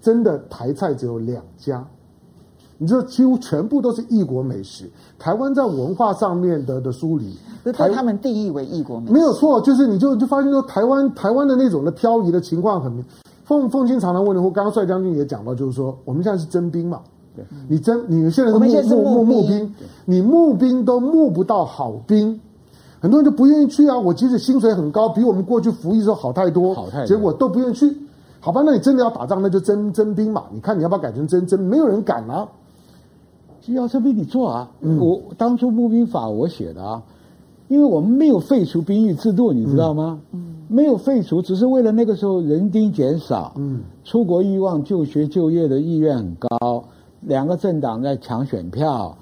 [0.00, 1.84] 真的台菜只有两家。
[2.78, 4.90] 你知道，几乎全部都是异国美食。
[5.18, 9.60] 台湾在文化上面的的梳理，被他们定义为异国美食，没有错。
[9.60, 13.04] 就是你就就发现说，台湾台湾的那种的漂移的情况很。
[13.44, 17.00] 凤凤青常常问的，或刚刚帅将军也讲到，就是说，我们现在是征兵嘛？
[17.36, 18.50] 对，你征你现在
[18.82, 19.74] 是募募募募兵，
[20.04, 22.40] 你募兵都募不到好兵，
[22.98, 23.96] 很多人就不愿意去啊。
[23.96, 27.96] 我即使薪水很高，比我们过去服役时候好太多，好太多，结果都不愿意去。
[28.40, 30.42] 好吧，那你真的要打仗，那就征征兵嘛。
[30.50, 31.60] 你看你要不要改成征征？
[31.60, 32.48] 没有人敢啊。
[33.74, 34.70] 要征兵你做啊！
[34.80, 37.02] 嗯、我当初募兵法我写的啊，
[37.68, 40.20] 因为我们没有废除兵役制度，你知道吗？
[40.32, 46.84] 嗯，没有废除，只是为了那个时候人丁减少，嗯，出国欲望、就学就业的意愿很高，
[47.22, 49.16] 两个政党在抢选票，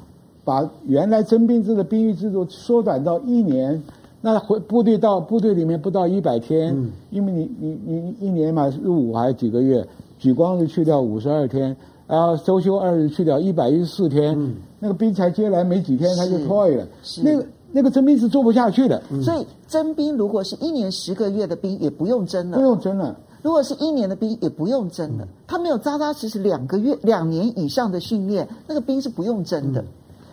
[0.45, 3.82] 把原来征兵制的兵役制度缩短到一年，
[4.20, 9.86] 那回部队到部队里面不到一百天，嗯，因为你你你一年嘛入伍还有几个月，
[10.18, 11.76] 举光日去掉五十二天。
[12.07, 16.87] 啊，周休二日去掉一百一十四天，嗯、那个兵才接来没几天他就退了。
[17.23, 19.03] 那个那个征兵是做不下去的。
[19.11, 23.19] 嗯、所以征兵如果是一年十个月的兵也不用征了，不用征了。
[23.41, 25.25] 如果是一年的兵也不用征了。
[25.25, 29.81] 嗯、他没有扎扎实实两个月、两年以上的训练，那个兵是不用征的。
[29.81, 29.87] 嗯、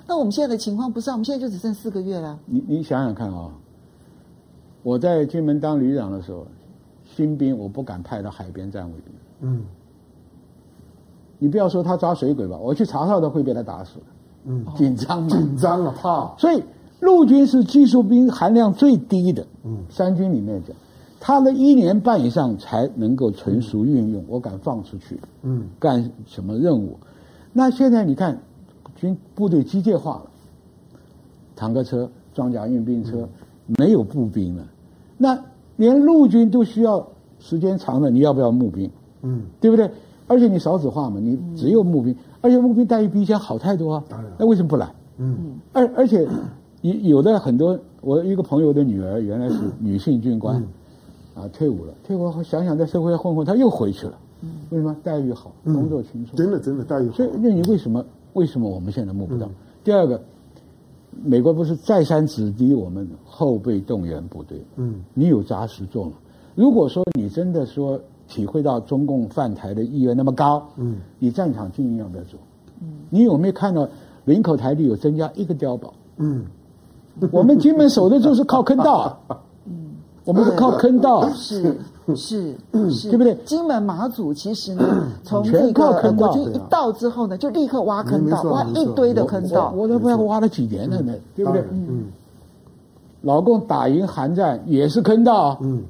[0.07, 1.13] 那我们现在的情况不是啊？
[1.13, 2.37] 我们现在就只剩四个月了。
[2.45, 3.51] 你你想想看啊、哦，
[4.83, 6.45] 我在金门当旅长的时候，
[7.15, 9.13] 新兵我不敢派到海边站卫兵。
[9.39, 9.63] 嗯。
[11.43, 13.93] 你不要说他抓水鬼吧，我去查哨的会被他打死。
[14.45, 16.35] 嗯，紧张嘛，紧张了，怕。
[16.37, 16.63] 所以
[16.99, 19.43] 陆军是技术兵含量最低的。
[19.63, 20.75] 嗯，三军里面讲，
[21.19, 25.19] 他的一年半以上才能够成熟运用，我敢放出去。
[25.41, 26.99] 嗯，干什么任务？
[27.53, 28.39] 那现在你看，
[28.95, 30.29] 军部队机械化了，
[31.55, 33.27] 坦克车、装甲运兵车，
[33.79, 34.63] 没有步兵了。
[35.17, 35.43] 那
[35.75, 37.07] 连陆军都需要
[37.39, 38.87] 时间长了，你要不要募兵？
[39.23, 39.89] 嗯，对不对？
[40.31, 44.03] 而且你少子化嘛，你只有募兵，嗯、而且募兵待遇比以前好太多啊。
[44.07, 44.89] 当然，那为什么不来？
[45.17, 46.25] 嗯，而而且
[46.81, 50.55] 有有的很多，我一个朋友的女儿原来是女性军官，
[51.35, 54.17] 嗯、啊，退伍了，退伍后想想在社会上混混，她又回去了。
[54.41, 56.37] 嗯，为什么待遇好，工作轻松？
[56.37, 57.15] 真的真的待遇好。
[57.17, 59.45] 所以那你为什么为什么我们现在募不到？
[59.47, 59.51] 嗯、
[59.83, 60.21] 第二个，
[61.21, 64.63] 美国不是再三指敌我们后备动员部队？
[64.77, 66.13] 嗯，你有扎实做吗？
[66.55, 67.99] 如果说你真的说。
[68.31, 72.39] 体会到中共犯台的意愿那么高，嗯，你战场经营要不要做？
[72.79, 73.85] 嗯，你有没有看到
[74.23, 75.93] 林口台地有增加一个碉堡？
[76.15, 76.45] 嗯，
[77.29, 79.19] 我们金门守的就是靠坑道，
[79.65, 79.91] 嗯，
[80.23, 81.77] 我们是靠坑道，是
[82.15, 82.55] 是
[82.89, 83.35] 是，对不对？
[83.43, 84.85] 金门马祖其实呢，
[85.23, 91.61] 从这个国军一到之后呢，就立刻挖坑道，挖一堆的坑道，我都不知道挖了几年了呢，对不对？
[91.69, 92.05] 嗯，
[93.23, 95.83] 老共打赢韩战也是坑道，嗯。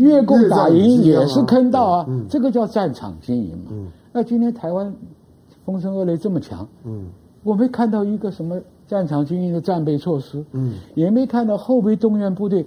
[0.00, 3.70] 越共打赢也是坑道啊，嗯、这个叫战场经营嘛。
[3.70, 4.92] 嗯、那今天台湾
[5.64, 7.06] 风声恶劣这么强，嗯、
[7.44, 12.66] 我没看到一个什么战场经营的战备措施，嗯、也没看到后备动员部队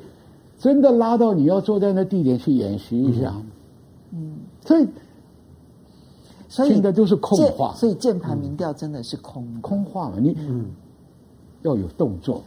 [0.57, 3.33] 真的拉到你要坐在那地点去演习一下。
[4.11, 4.87] 嗯，所以
[6.47, 10.15] 所以现在都是空话，所以键盘民调真的是空、嗯、空话嘛？
[10.19, 10.65] 你嗯。
[11.63, 12.43] 要有动作。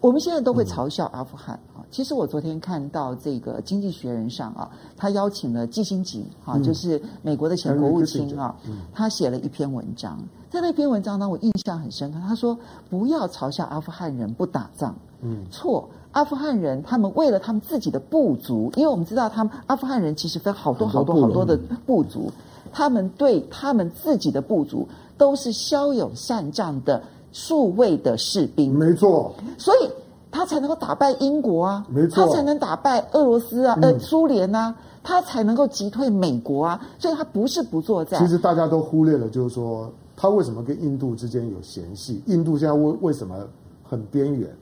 [0.00, 1.58] 我们现在都会嘲笑阿富汗。
[1.74, 8.54] 啊，其实我昨天看到这个《经济学人》上啊，他邀请了季辛吉啊，就是美国的前国务卿啊，
[8.92, 10.18] 他写了一篇文章，
[10.50, 12.18] 在那篇文章呢，我印象很深刻。
[12.26, 12.58] 他说
[12.90, 21.56] ：“不要嘲笑阿富汗人不打仗，嗯，错，阿富汗人他们为了他们自己的部族，因为我们知道他们阿富汗人其实分好多好多好多的
[21.86, 22.30] 部族，
[22.72, 29.90] 他们对他们自己的部族都是骁勇善战的。”数位的士兵，没错，所以
[30.36, 38.20] 他才能够打败英国啊，没错，他才能打败俄罗斯啊，呃，苏联啊，他才能够击退美国啊，所以他不是不作战。
[38.20, 42.22] 其实大家都忽略了，就是说他为什么跟印度之间有嫌隙？
[42.26, 43.34] 印度现在为为什么
[43.82, 44.54] 很边缘？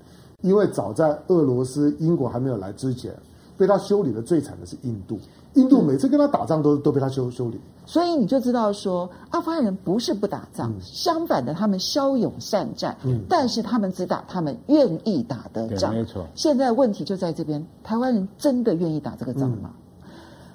[0.43, 3.13] 因为早在俄罗斯、英国还没有来之前，
[3.59, 5.19] 被他修理的最惨的是印度。
[5.55, 7.61] 印度每次跟他打仗都都被他修修理。
[7.87, 12.97] 所以你就知道说，阿富汗人不是不打仗，嗯、相反的，他们骁勇善战。
[13.05, 15.95] 嗯，但是他们只打他们愿意打的仗。
[15.95, 16.27] 没错。
[16.35, 19.71] 现在问题就在这边，台湾人真的愿意打这个仗吗？
[19.75, 19.84] 嗯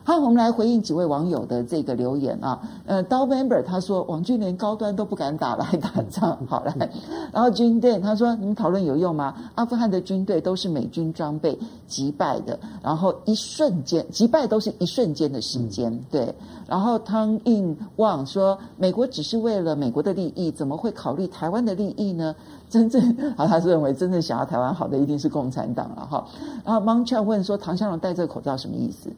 [0.09, 2.59] 好，我们来回应几位网友的这个留言啊。
[2.87, 6.73] 呃，刀 member 他说，网军连高端都不敢打来打仗，好来。
[7.31, 9.35] 然后军队他说，你们讨论有用吗？
[9.53, 11.55] 阿富汗的军队都是美军装备
[11.87, 16.33] 击败的，然后一瞬间击败都是一瞬间的时间，对。
[16.65, 22.35] 然后汤印旺说，美国只是为了美国的利益，怎么会考虑台湾的利益呢？
[22.67, 22.99] 真正
[23.37, 26.25] 啊，他是认为真正想要台湾好的一定是共产党了哈。
[26.65, 29.11] 然后 Monchan 问说，唐湘龙戴这个口罩什么意思？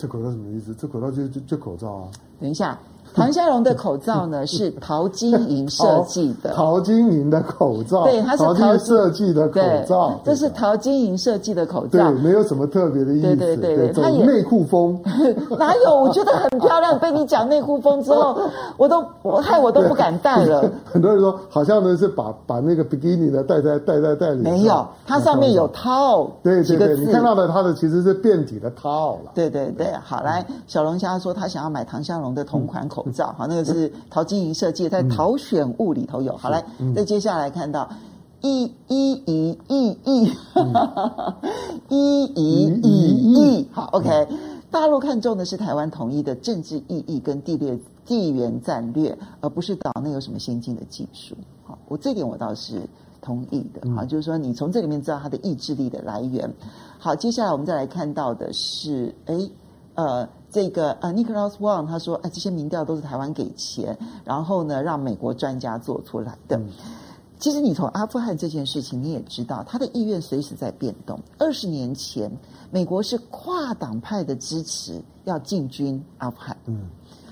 [0.00, 0.74] 这口罩什么意思？
[0.74, 2.10] 这口罩就就就口罩啊！
[2.40, 2.78] 等一下。
[3.14, 6.52] 唐湘龙的口罩呢， 是陶晶莹设计的。
[6.54, 10.20] 陶晶莹的口罩，对，它是陶晶莹设计的口罩。
[10.24, 13.36] 这是陶晶莹设计的口罩，对，没有什么特别的意思。
[13.36, 15.00] 对对对对，它也内裤风。
[15.58, 16.00] 哪有？
[16.00, 16.96] 我觉得很漂亮。
[17.00, 18.38] 被你讲内裤风之后，
[18.76, 20.70] 我都我害我都不敢戴了。
[20.84, 24.42] 很多人说，好像呢是把把那个比基尼的戴在戴在戴里。
[24.42, 26.28] 没有，它上面有套。
[26.42, 29.30] 对对对，你看到的它的其实是变体的套了。
[29.34, 36.36] 对对对，好来，小龙虾说他想要买唐香龙的同款口口罩哈，那个是陶晶莹设计，在陶选物里头有。
[36.36, 36.62] 好来，
[36.94, 37.88] 再接下来看到
[38.42, 40.30] 一一一一一，
[41.88, 44.28] 一一一 一，好，OK。
[44.70, 51.34] 大陆看重的是台湾统一的政治意义跟地略地缘战略，而不是岛内有什么先进的技术。
[51.64, 52.82] 好，我这点我倒是
[53.22, 53.90] 同意的。
[53.94, 56.52] 好，就是说你从这里面知道它的意志力的来源。
[56.98, 59.50] 好，接下来我们再来看到的是，哎，
[59.94, 60.28] 呃。
[60.50, 66.56] 这个呃，Nicholas Wang 他说，哎，这些民调都是台湾给钱，然后呢，让美国专家做出来的。
[66.56, 66.68] 嗯、
[67.38, 71.20] 其实你从阿富汗这件事情，你也知道他的意愿随时在变动。
[71.38, 72.28] 二十年前，
[72.72, 76.88] 美国是跨党派的支持要进军阿富汗，嗯，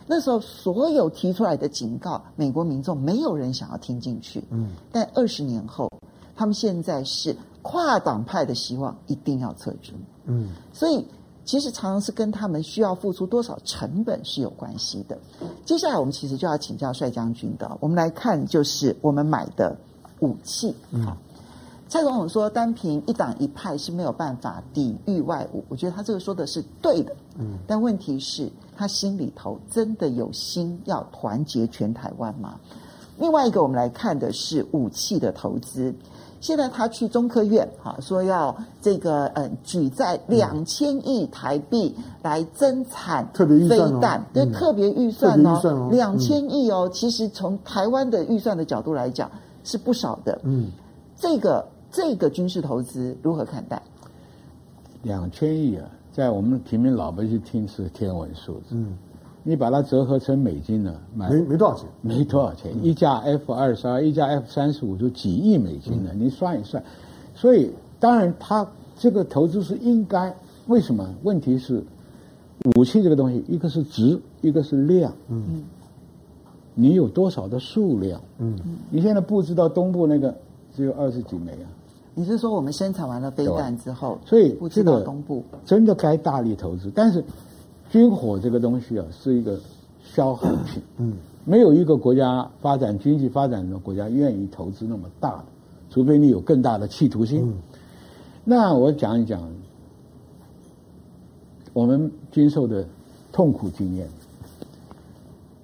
[0.07, 5.91] 那时候所有提出来的警告，美国民众没有人想要听进去，嗯，但二十年后，
[6.37, 9.93] 他们现在是跨党派的希望一定要撤军，
[10.27, 11.05] 嗯，所以。
[11.49, 15.17] 其实常常是跟他们需要付出多少成本是有关系的。
[15.65, 19.75] 接下来我们其实就要请教帅将军的，我们来看就是我们买的
[20.21, 20.77] 武器。
[20.91, 21.07] 嗯，
[21.89, 27.17] 蔡总统说单凭一党一派是没有办法抵御外侮，我觉得他这个说的是对的。
[27.39, 32.61] 嗯，但问题是，他心里头真的有心要团结全台湾吗？
[33.17, 35.95] 另外一个，我们来看的是武器的投资。
[36.41, 46.89] 现在他去中科院，哈，说要这个嗯举债两千亿台币来增产飞弹，对，特别预算哦，两千亿哦。
[46.93, 49.31] 其实从台湾的预算的角度来讲
[49.65, 50.41] 是不少的。
[50.45, 50.71] 嗯，
[51.17, 53.83] 这个这个军事投资如何看待？
[55.03, 58.71] 两千亿啊，在我们平民老百姓听是天文数字。
[58.71, 58.97] 嗯。
[59.43, 60.95] 你把它折合成美金呢？
[61.15, 62.71] 买没没多少钱，没多少钱。
[62.85, 66.13] 一架 F 二十二，一架 F 三十五就几亿美金了。
[66.13, 66.83] 你算一算，
[67.35, 68.67] 所以当然它
[68.99, 70.35] 这个投资是应该。
[70.67, 71.09] 为什么？
[71.23, 71.83] 问题是
[72.77, 75.11] 武器这个东西，一个是值，一个是量。
[75.29, 75.63] 嗯，
[76.75, 78.21] 你有多少的数量？
[78.37, 78.55] 嗯，
[78.91, 80.37] 你现在布置到东部那个
[80.77, 81.67] 只有二十几枚啊。
[82.15, 87.25] 你是说我们生产完了飞弹之后，所以这个东部真的该大力投资，但是。
[87.91, 89.59] 军火这个东西啊，是一个
[90.03, 90.83] 消耗品。
[90.99, 91.15] 嗯，
[91.45, 95.45] 没有一个国家发展经济发展的国家愿意投资那么大的，
[95.91, 97.41] 除非你有更大的企图心。
[97.43, 97.55] 嗯，
[98.45, 99.49] 那我讲一讲
[101.73, 102.85] 我们经受的
[103.33, 104.09] 痛苦经验。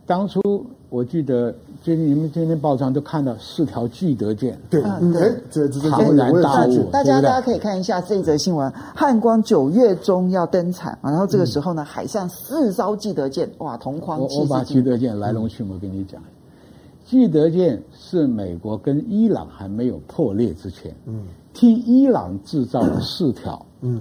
[0.07, 0.41] 当初
[0.89, 1.55] 我记得。
[1.83, 14.19] 最近你们今天报上都看到四条巨德舰，对，嗯，哎，这这这庞然大物，大家大家可以看一下这则新闻，汉光九月中要登场，然后这个时候呢，海上四艘巨德舰，哇，同框。
[14.19, 16.23] 我我把巨德舰来龙去脉跟你讲，
[17.05, 24.01] 巨德舰是美国跟伊朗还没有破裂之前，嗯，替伊朗制造了四条，嗯。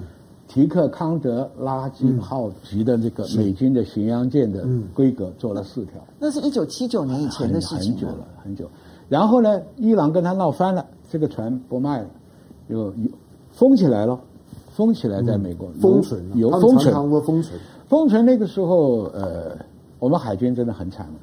[0.54, 8.70] 提克康德拉基号级的这个美军的巡洋舰的规格做了四条，那是一九七九年以前的事情，很久了，很久。
[9.10, 12.08] 然后呢，伊朗跟他闹翻了，这个船不卖了，
[12.68, 12.94] 又
[13.52, 14.20] 封起来了，
[14.70, 16.94] 封起来在美国封存，有封存，
[17.24, 17.60] 封存。
[17.88, 19.58] 封存那个时候，呃，
[19.98, 21.14] 我们海军真的很惨了，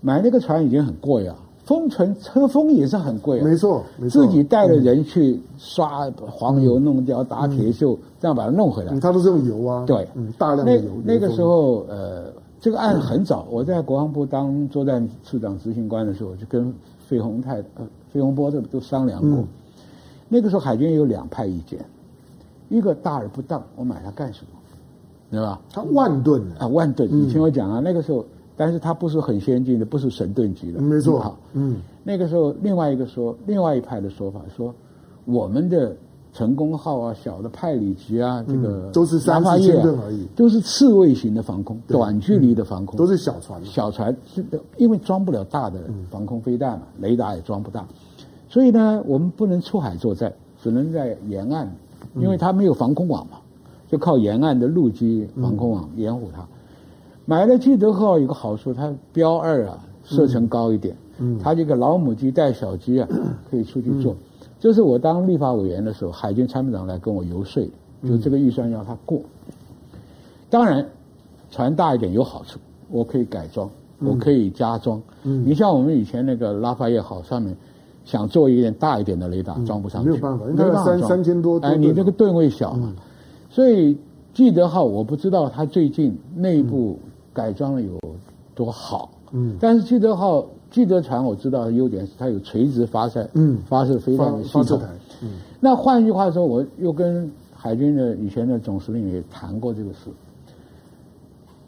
[0.00, 1.36] 买那个船已经很贵啊。
[1.64, 8.98] 封存车封也是很贵啊，没错，没错，自己带着人去刷黄油弄掉，打铁锈，这样把它弄回来。
[9.00, 10.90] 他都是用油啊，对，嗯，大量的油。
[11.04, 16.72] 那那个时候，呃，这个案很早，我在国防部当作战处长执行官的时候，就跟
[17.06, 19.44] 费洪泰、呃费洪波这都商量过。
[20.28, 21.84] 那个时候海军有两派意见，
[22.68, 24.58] 一个大而不当，我买它干什么？
[25.30, 25.60] 对吧？
[25.72, 27.08] 它万吨啊，万吨！
[27.10, 28.24] 你听我讲啊，那个时候，
[28.56, 31.18] 但是它不是很先进的，不是神盾级的，没错。
[31.18, 34.74] 好，嗯，那个时候另外一个说，另外一派的说法说，
[35.24, 35.96] 我们的
[36.32, 44.44] 成功号啊，小的派里级啊，这个都是三四千吨而已，都是刺猬型的防空，短距离的防空，都是小船，小船是
[44.76, 45.80] 因为装不了大的
[46.10, 47.86] 防空飞弹嘛，雷达也装不大，
[48.48, 50.32] 所以呢，我们不能出海作战，
[50.62, 51.74] 只能在沿岸，
[52.16, 53.38] 因为它没有防空网嘛。
[53.86, 56.44] 就靠沿岸的陆基防空网掩护它。
[57.26, 63.08] 买了基德号有个好处，它标二啊射程高一点，嗯，它这个老母鸡带小鸡啊
[63.50, 64.14] 可以出去做。
[64.60, 67.62] 这是我当立法委员的时候，海军参谋长来跟我游说，
[68.02, 69.20] 就这个预算要他过。
[70.48, 70.86] 当然，
[71.50, 72.58] 船大一点有好处，
[72.90, 73.68] 我可以改装，
[74.00, 75.00] 我可以加装。
[75.22, 77.56] 嗯，你像我们以前那个拉法叶号上面，
[78.04, 82.94] 想做一点大一点的雷达，装不上去，没有办法，因为三三千多，哎，你这个吨位小嘛。
[83.50, 83.96] 所以，
[84.32, 86.98] 基德号我不知道它最近内部
[87.34, 87.98] 改装的有
[88.54, 94.80] 多好，嗯，但是基德号基德船我知道的优点是它有垂直发射，嗯，发射飞弹的系统，
[95.22, 100.10] 嗯，那换句话说，我又跟海军的以前的总司令也谈过这个事，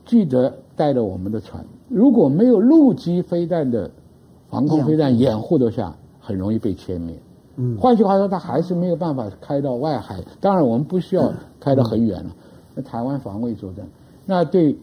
[0.04, 3.90] 基德带着我们的船，如果没有陆基飞弹的
[4.48, 7.14] 防空飞弹掩护的下，很容易被歼灭。
[7.56, 10.22] 嗯，换句话说，它还是没有办法开到外海。
[10.40, 12.30] 当然，我们不需要开到很远了。
[12.74, 13.86] 那台湾防卫作战，
[14.26, 14.76] 那对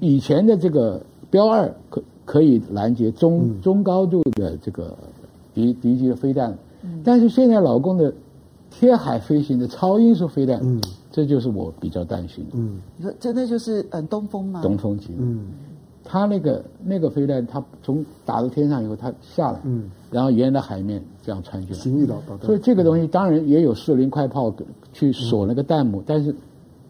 [0.00, 4.96] 以前的这个标二可可以拦截中中高度的这个
[5.52, 6.56] 敌敌机的飞弹。
[7.02, 8.12] 但是现在老共的
[8.70, 10.80] 贴海飞行的超音速飞弹，嗯，
[11.10, 12.50] 这就是我比较担心的。
[12.54, 14.60] 嗯，你说真的就是嗯东风吗？
[14.62, 15.08] 东风级。
[15.18, 15.48] 嗯。
[16.06, 22.44] 他那个那个飞弹，它从打到天上以后，它下来，嗯，然后沿着海面这样穿进来，行导导弹。
[22.44, 24.54] 所以这个东西当然也有四零快炮
[24.92, 26.36] 去锁那个弹幕，但是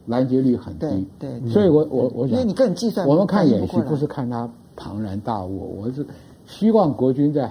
[0.06, 1.06] 拦截率很低。
[1.18, 6.06] 对，所以我我我想，因为你个人计算，我们看演习不是看他庞然大物，我是
[6.46, 7.50] 希望国军在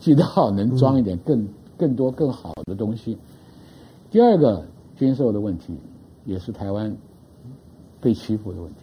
[0.00, 3.16] 基德号能装一点更更多更好的东西。
[4.10, 4.64] 第二个
[4.96, 5.76] 军售的问题，
[6.24, 6.96] 也是台湾
[8.00, 8.76] 被欺负的问题。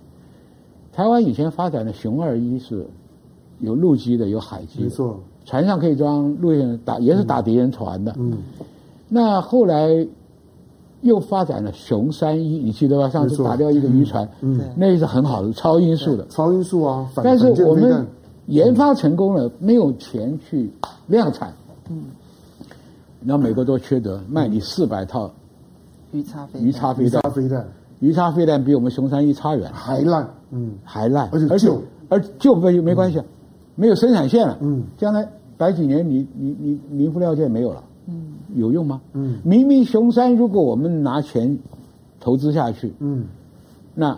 [0.91, 2.85] 台湾以前发展的熊二一是
[3.59, 8.13] 有陆基的，有海基的，没错，船上可以装陆上打，也是打敌人船的。
[8.17, 8.37] 嗯，
[9.09, 10.07] 那后来
[11.03, 13.09] 又发展了雄三一，你记得吧？
[13.09, 17.07] 上次打掉一个渔船，嗯，那是很好的超音速的，超音速啊。
[17.15, 18.07] 但是我们
[18.47, 20.69] 研发成功了，没有钱去
[21.07, 21.53] 量产。
[21.89, 22.05] 嗯，
[23.25, 25.29] 然后美国多缺德，卖你四百套
[26.11, 27.21] 鱼叉飞鱼叉飞弹。
[27.99, 28.63] 鱼叉飞弹。
[28.63, 31.69] 比我们雄三一差远，还烂，嗯，还烂，而且而且
[32.09, 33.25] 而旧没没关系，嗯、
[33.75, 35.27] 没有生产线了，嗯，将来
[35.57, 37.92] 百几年你你你民夫料件没有了，嗯，
[38.55, 39.01] 有用吗？
[39.13, 41.57] 嗯，明明熊三如果我们拿钱
[42.19, 43.25] 投资下去，嗯，
[43.93, 44.17] 那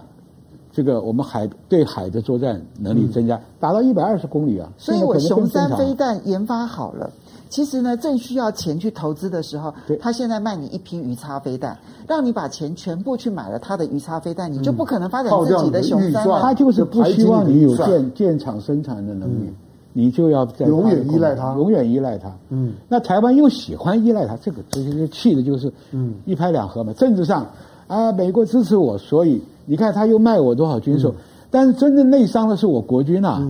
[0.72, 7.10] 这个我们海对海的作战能力增加，达、嗯、到一百二十公里啊，所以我熊三飞弹研发好了。
[7.48, 16.42] 其实呢，正需要钱去投资的时候，他现在卖你一批鱼叉飞弹，让你把钱全部去买了他的鱼叉飞弹，你就不可能发展自己的熊三了。
[16.42, 19.54] 他就是不希望你有建建厂生产的能力，
[19.98, 22.30] 你就要在永远依赖他，永远依赖他。
[22.50, 26.91] 嗯，那台湾又喜欢依赖他，这个这些气的就是嗯一拍两合嘛。
[26.91, 27.48] 政治上
[27.88, 31.16] 啊，美国支持我，所以你看他又卖我多少军售，
[31.50, 33.41] 但是真正内伤的是我国军呐。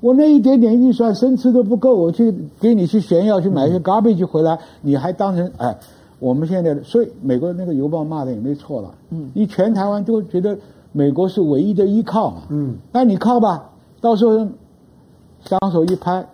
[0.00, 5.76] 我那一点点预算，生吃都不够，我去给你去炫耀，去买一些 garbage 回来，你还当成哎？
[6.20, 8.94] 我们现在的，所以美国那个邮报骂的也没错了。
[9.10, 10.58] 嗯，你全台湾都觉得
[10.92, 12.42] 美国是唯一的依靠嘛。
[12.48, 13.70] 嗯，那你靠吧，
[14.00, 14.46] 到时候
[15.48, 16.26] 双手一拍，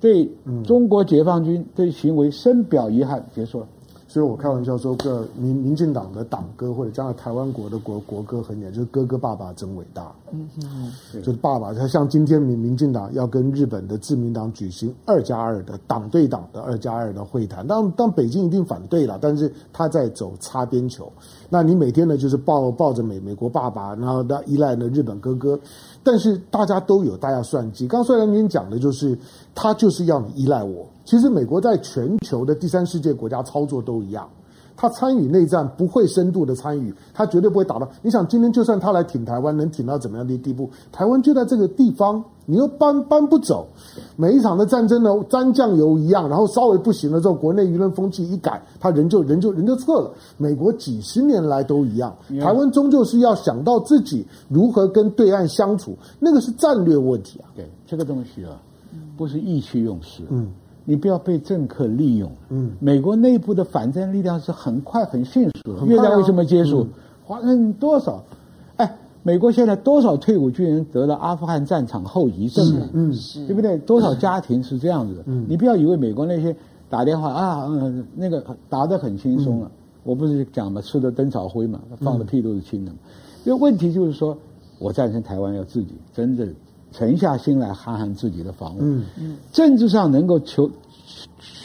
[0.00, 0.30] 对
[0.64, 3.66] 中国解放军对行为深表遗憾，结束了。
[4.06, 10.12] 所以我开玩笑说，个民民进党的党歌或者将来台湾国的国国歌很简，就是哥哥爸爸真伟大。
[10.32, 10.92] 嗯嗯，
[11.22, 21.12] 就是爸爸，他像今天民民进党要跟日本的自民党举行二加二的党对党的二加二的会谈，当当北京一定反对了，但是他在走擦边球。
[21.48, 25.56] 那你每天呢，就是抱抱着美美国爸爸，然后他依赖呢日本哥哥，
[26.02, 27.86] 但是大家都有大家算计。
[27.86, 29.18] 刚刚帅良您讲的就是，
[29.54, 30.86] 他就是要你依赖我。
[31.04, 34.28] 其实美国在全球的第三世界国家操作都一样，
[34.80, 37.86] 他参与内战不会深度的参与，他绝对不会打到。
[38.00, 40.70] 你想，今天就算他来挺台湾，能挺到怎么样的地步？
[40.90, 43.68] 台湾就在这个地方，你又搬搬不走。
[44.16, 50.10] 每一场的战争呢，沾酱油一样，然后稍微不行了之后，国内舆论风气一改，他人就人就人就撤了。
[50.38, 57.52] 美国几十年来都一样，台湾终究是要想到自己如何跟对岸相处，那个是战略问题啊。
[57.54, 58.56] 对，这个东西啊，
[59.18, 60.22] 不是意气用事。
[60.30, 60.48] 嗯。
[60.84, 62.30] 你不要被政客利用。
[62.48, 65.86] 嗯，美国内部的反战力量是很快很迅速的。
[65.86, 66.86] 越战为什么结束？
[67.24, 68.22] 华人多少？
[68.76, 72.88] 哎，美国现在多少退伍军人得了阿富汗战场后遗症了？
[72.92, 73.78] 嗯，是，对不对？
[73.78, 75.22] 多少家庭是这样子的？
[75.26, 76.54] 嗯你不要以为美国那些
[76.88, 79.70] 打电话啊，嗯，那个打得很轻松了。
[80.02, 82.98] 我不是讲嘛，吃的灯草灰嘛，放的屁都是轻的嘛。
[83.44, 84.36] 因为问题就是说，
[84.78, 86.52] 我赞成台湾要自己真正
[86.92, 88.78] 沉下心来捍捍自己的防卫。
[88.80, 90.70] 嗯嗯，政治上能够求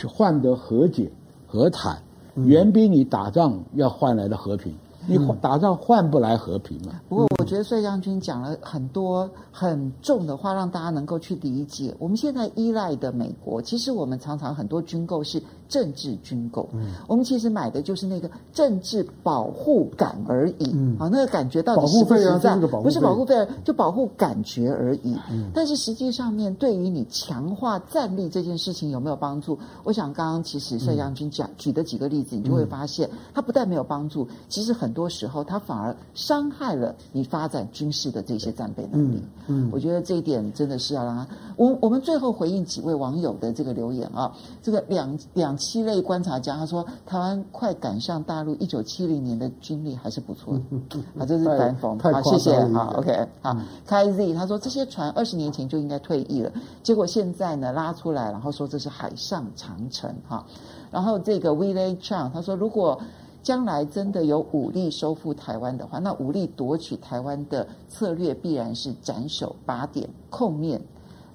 [0.08, 1.12] 换得和解
[1.48, 1.98] 和谈，
[2.36, 4.74] 远比你打仗要换来的和平。
[5.08, 7.00] 你打仗换不来和平嘛？
[7.08, 11.96] 不过我觉得帅将军讲了很多很重的话，让大家能够去理解。
[12.00, 15.40] 我们现在依赖的美国，其实我们常常很多军购是
[15.70, 22.56] 政治军购，嗯，我们其实买的就是那个政治保护感而已，嗯，啊，那个感觉到底实不实在？
[22.56, 25.16] 不是保护费，就保护感觉而已。
[25.30, 29.56] 嗯，但是实际上面对于你强化战力这件事情有没有帮助？
[29.84, 34.96] 我想刚刚其实帅将军讲举的几个例子，你就会发现，它不但没有帮助，其实很。
[34.96, 39.22] 多时候，他反而伤害了你发展军事的这些战备能力。
[39.48, 41.28] 嗯，嗯我觉得这一点真的是要让他。
[41.58, 44.32] 我我们最后回应几位网友的这个留言啊，
[44.64, 51.00] 这个两两栖类观察家他说，台湾快赶上大陆一九七零年的军力还是不错的。
[51.20, 52.02] 啊，这是反讽。
[52.02, 52.60] 好，谢谢。
[52.74, 53.28] 好，OK。
[53.42, 56.52] 好，开、嗯、Z 他说这些船二十年前就应该退役了，
[56.84, 60.46] 结果现在呢拉出来，然后说这是海上长城哈。
[60.92, 63.00] 然后这个 Willie Chang 他说如果。
[63.46, 70.82] 将来真的有武力收复台湾的话，那武力夺取台湾的策略必然是斩首八点控面，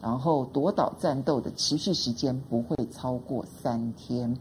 [0.03, 4.37] 然后夺岛战斗的持续时间不会超过三天。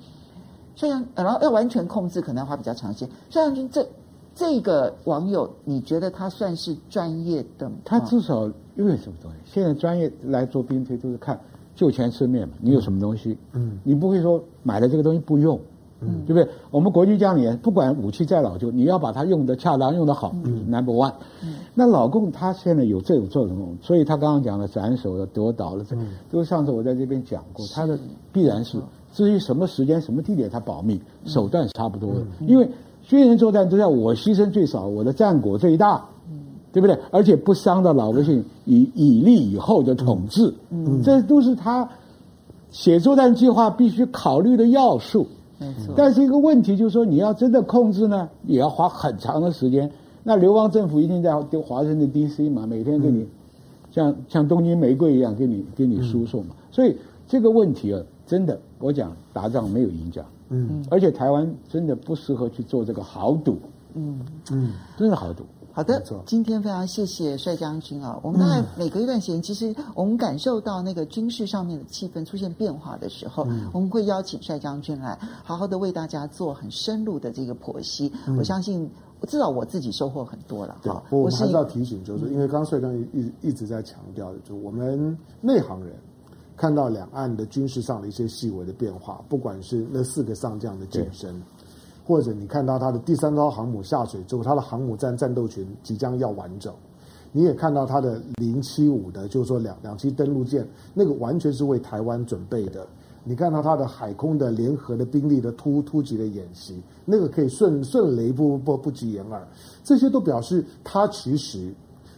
[0.76, 3.10] 虽然，然后要完全控制可能要花比较长时间。
[3.30, 3.86] 孙将军，这
[4.34, 7.76] 这个网友，你觉得他算是专业的吗？
[7.84, 8.46] 他至少
[8.78, 9.38] 因为什么东西？
[9.46, 11.38] 现在专业来做兵推都是看
[11.76, 13.38] 就钱吃面嘛，你有什么东西？
[13.52, 15.60] 嗯，你不会说买了这个东西不用。
[16.02, 16.48] 嗯，对不对？
[16.72, 21.14] 我们国军将领不管武器再老旧，你要把它用得恰当、用得好，嗯，Number one。
[21.44, 25.98] 嗯，那老共他现在有这种作用，所以他刚刚讲了斩首了夺岛了，这
[26.32, 28.00] 都上次我在这边讲过，他的
[28.32, 28.78] 必然是
[29.14, 32.22] 至于什么时间、什么地点，他保密，手段是差不多的。
[32.48, 32.70] 因为
[33.04, 36.40] 军人作战都要我牺牲最少，我的战果最大，嗯，
[36.72, 36.98] 对不对？
[37.12, 41.90] 而且不伤到老百姓，以以利以后的统治，嗯，这都是他
[42.72, 45.28] 写作战计划必须考虑的要素。
[45.60, 49.92] 没错，但是一个问题就是说，你要真的控制呢，也要花很长的时间。
[50.24, 52.50] 那流亡政府一定在华盛顿 D.C.
[52.50, 53.28] 嘛，每天给你
[53.92, 56.56] 像像东京玫瑰一样给你给你输送嘛。
[56.72, 56.96] 所以
[57.28, 63.58] 这个问题啊，真的，我讲打仗没有赢家，嗯，而且台湾真的不适合去做这个豪赌，
[63.96, 64.20] 嗯
[64.52, 65.44] 嗯，真的豪赌。
[65.80, 68.20] 好的，今天非常谢谢帅将军啊！
[68.22, 78.12] 我们大概每隔一段时间，其实我们感受到那个军事上面的气氛出现变化的时候，嗯、我们会邀请帅将军来，好好的为大家做很深入的这个剖析。
[78.28, 78.92] 嗯、我相信，
[79.26, 80.76] 至少我自己收获很多了。
[80.84, 85.96] 对，我们还是要提醒，就是因为刚刚帅将军一一直在强调的，就是我们内行人
[86.58, 91.42] 看到两岸的军事上的一些细微的变化，不管是那四个上将的晋升。
[92.10, 96.74] 或者你看到他的第三艘航母下水之后，他的航母战战斗群即将要完整，
[97.32, 102.88] 你也看到他的零七五的，就是说两两栖登陆舰，那个完全是为台湾准备的。
[103.24, 109.48] 你看到他的海空的联合的兵力的突突击的演习，那个可以顺顺雷不不不及掩耳，
[109.84, 111.72] 这些都表示他其实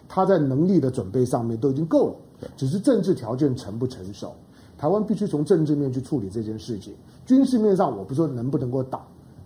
[0.08, 4.34] 他在能力的准备上面都已经够了，只是政治条件成不成熟。
[4.78, 6.94] 台湾必须从政治面去处理这件事情，
[7.26, 9.06] 军事面上我不说能不能够打。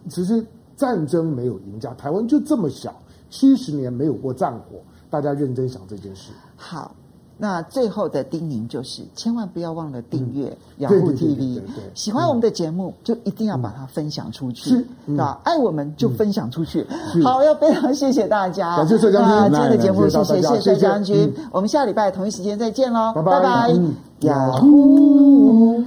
[0.09, 0.45] 其实
[0.77, 2.93] 战争没有赢家，台湾就这么小，
[3.29, 4.77] 七十年没有过战火，
[5.09, 6.31] 大家认真想这件事。
[6.55, 6.91] 好，
[7.37, 11.61] 那最后的叮咛就是，千万不要忘了订阅雅虎 TV，
[11.93, 15.39] 喜欢我们的节目就一定要把它分享出去，是、嗯、吧？
[15.43, 16.85] 爱我们就分享出去。
[17.15, 19.51] 嗯、好，要非常谢谢大家，感谢帅将军。
[19.51, 23.73] 今天的节目谢谢谢谢帅将军，我们下礼拜同一时间再见喽，拜拜。
[24.21, 25.83] 雅虎。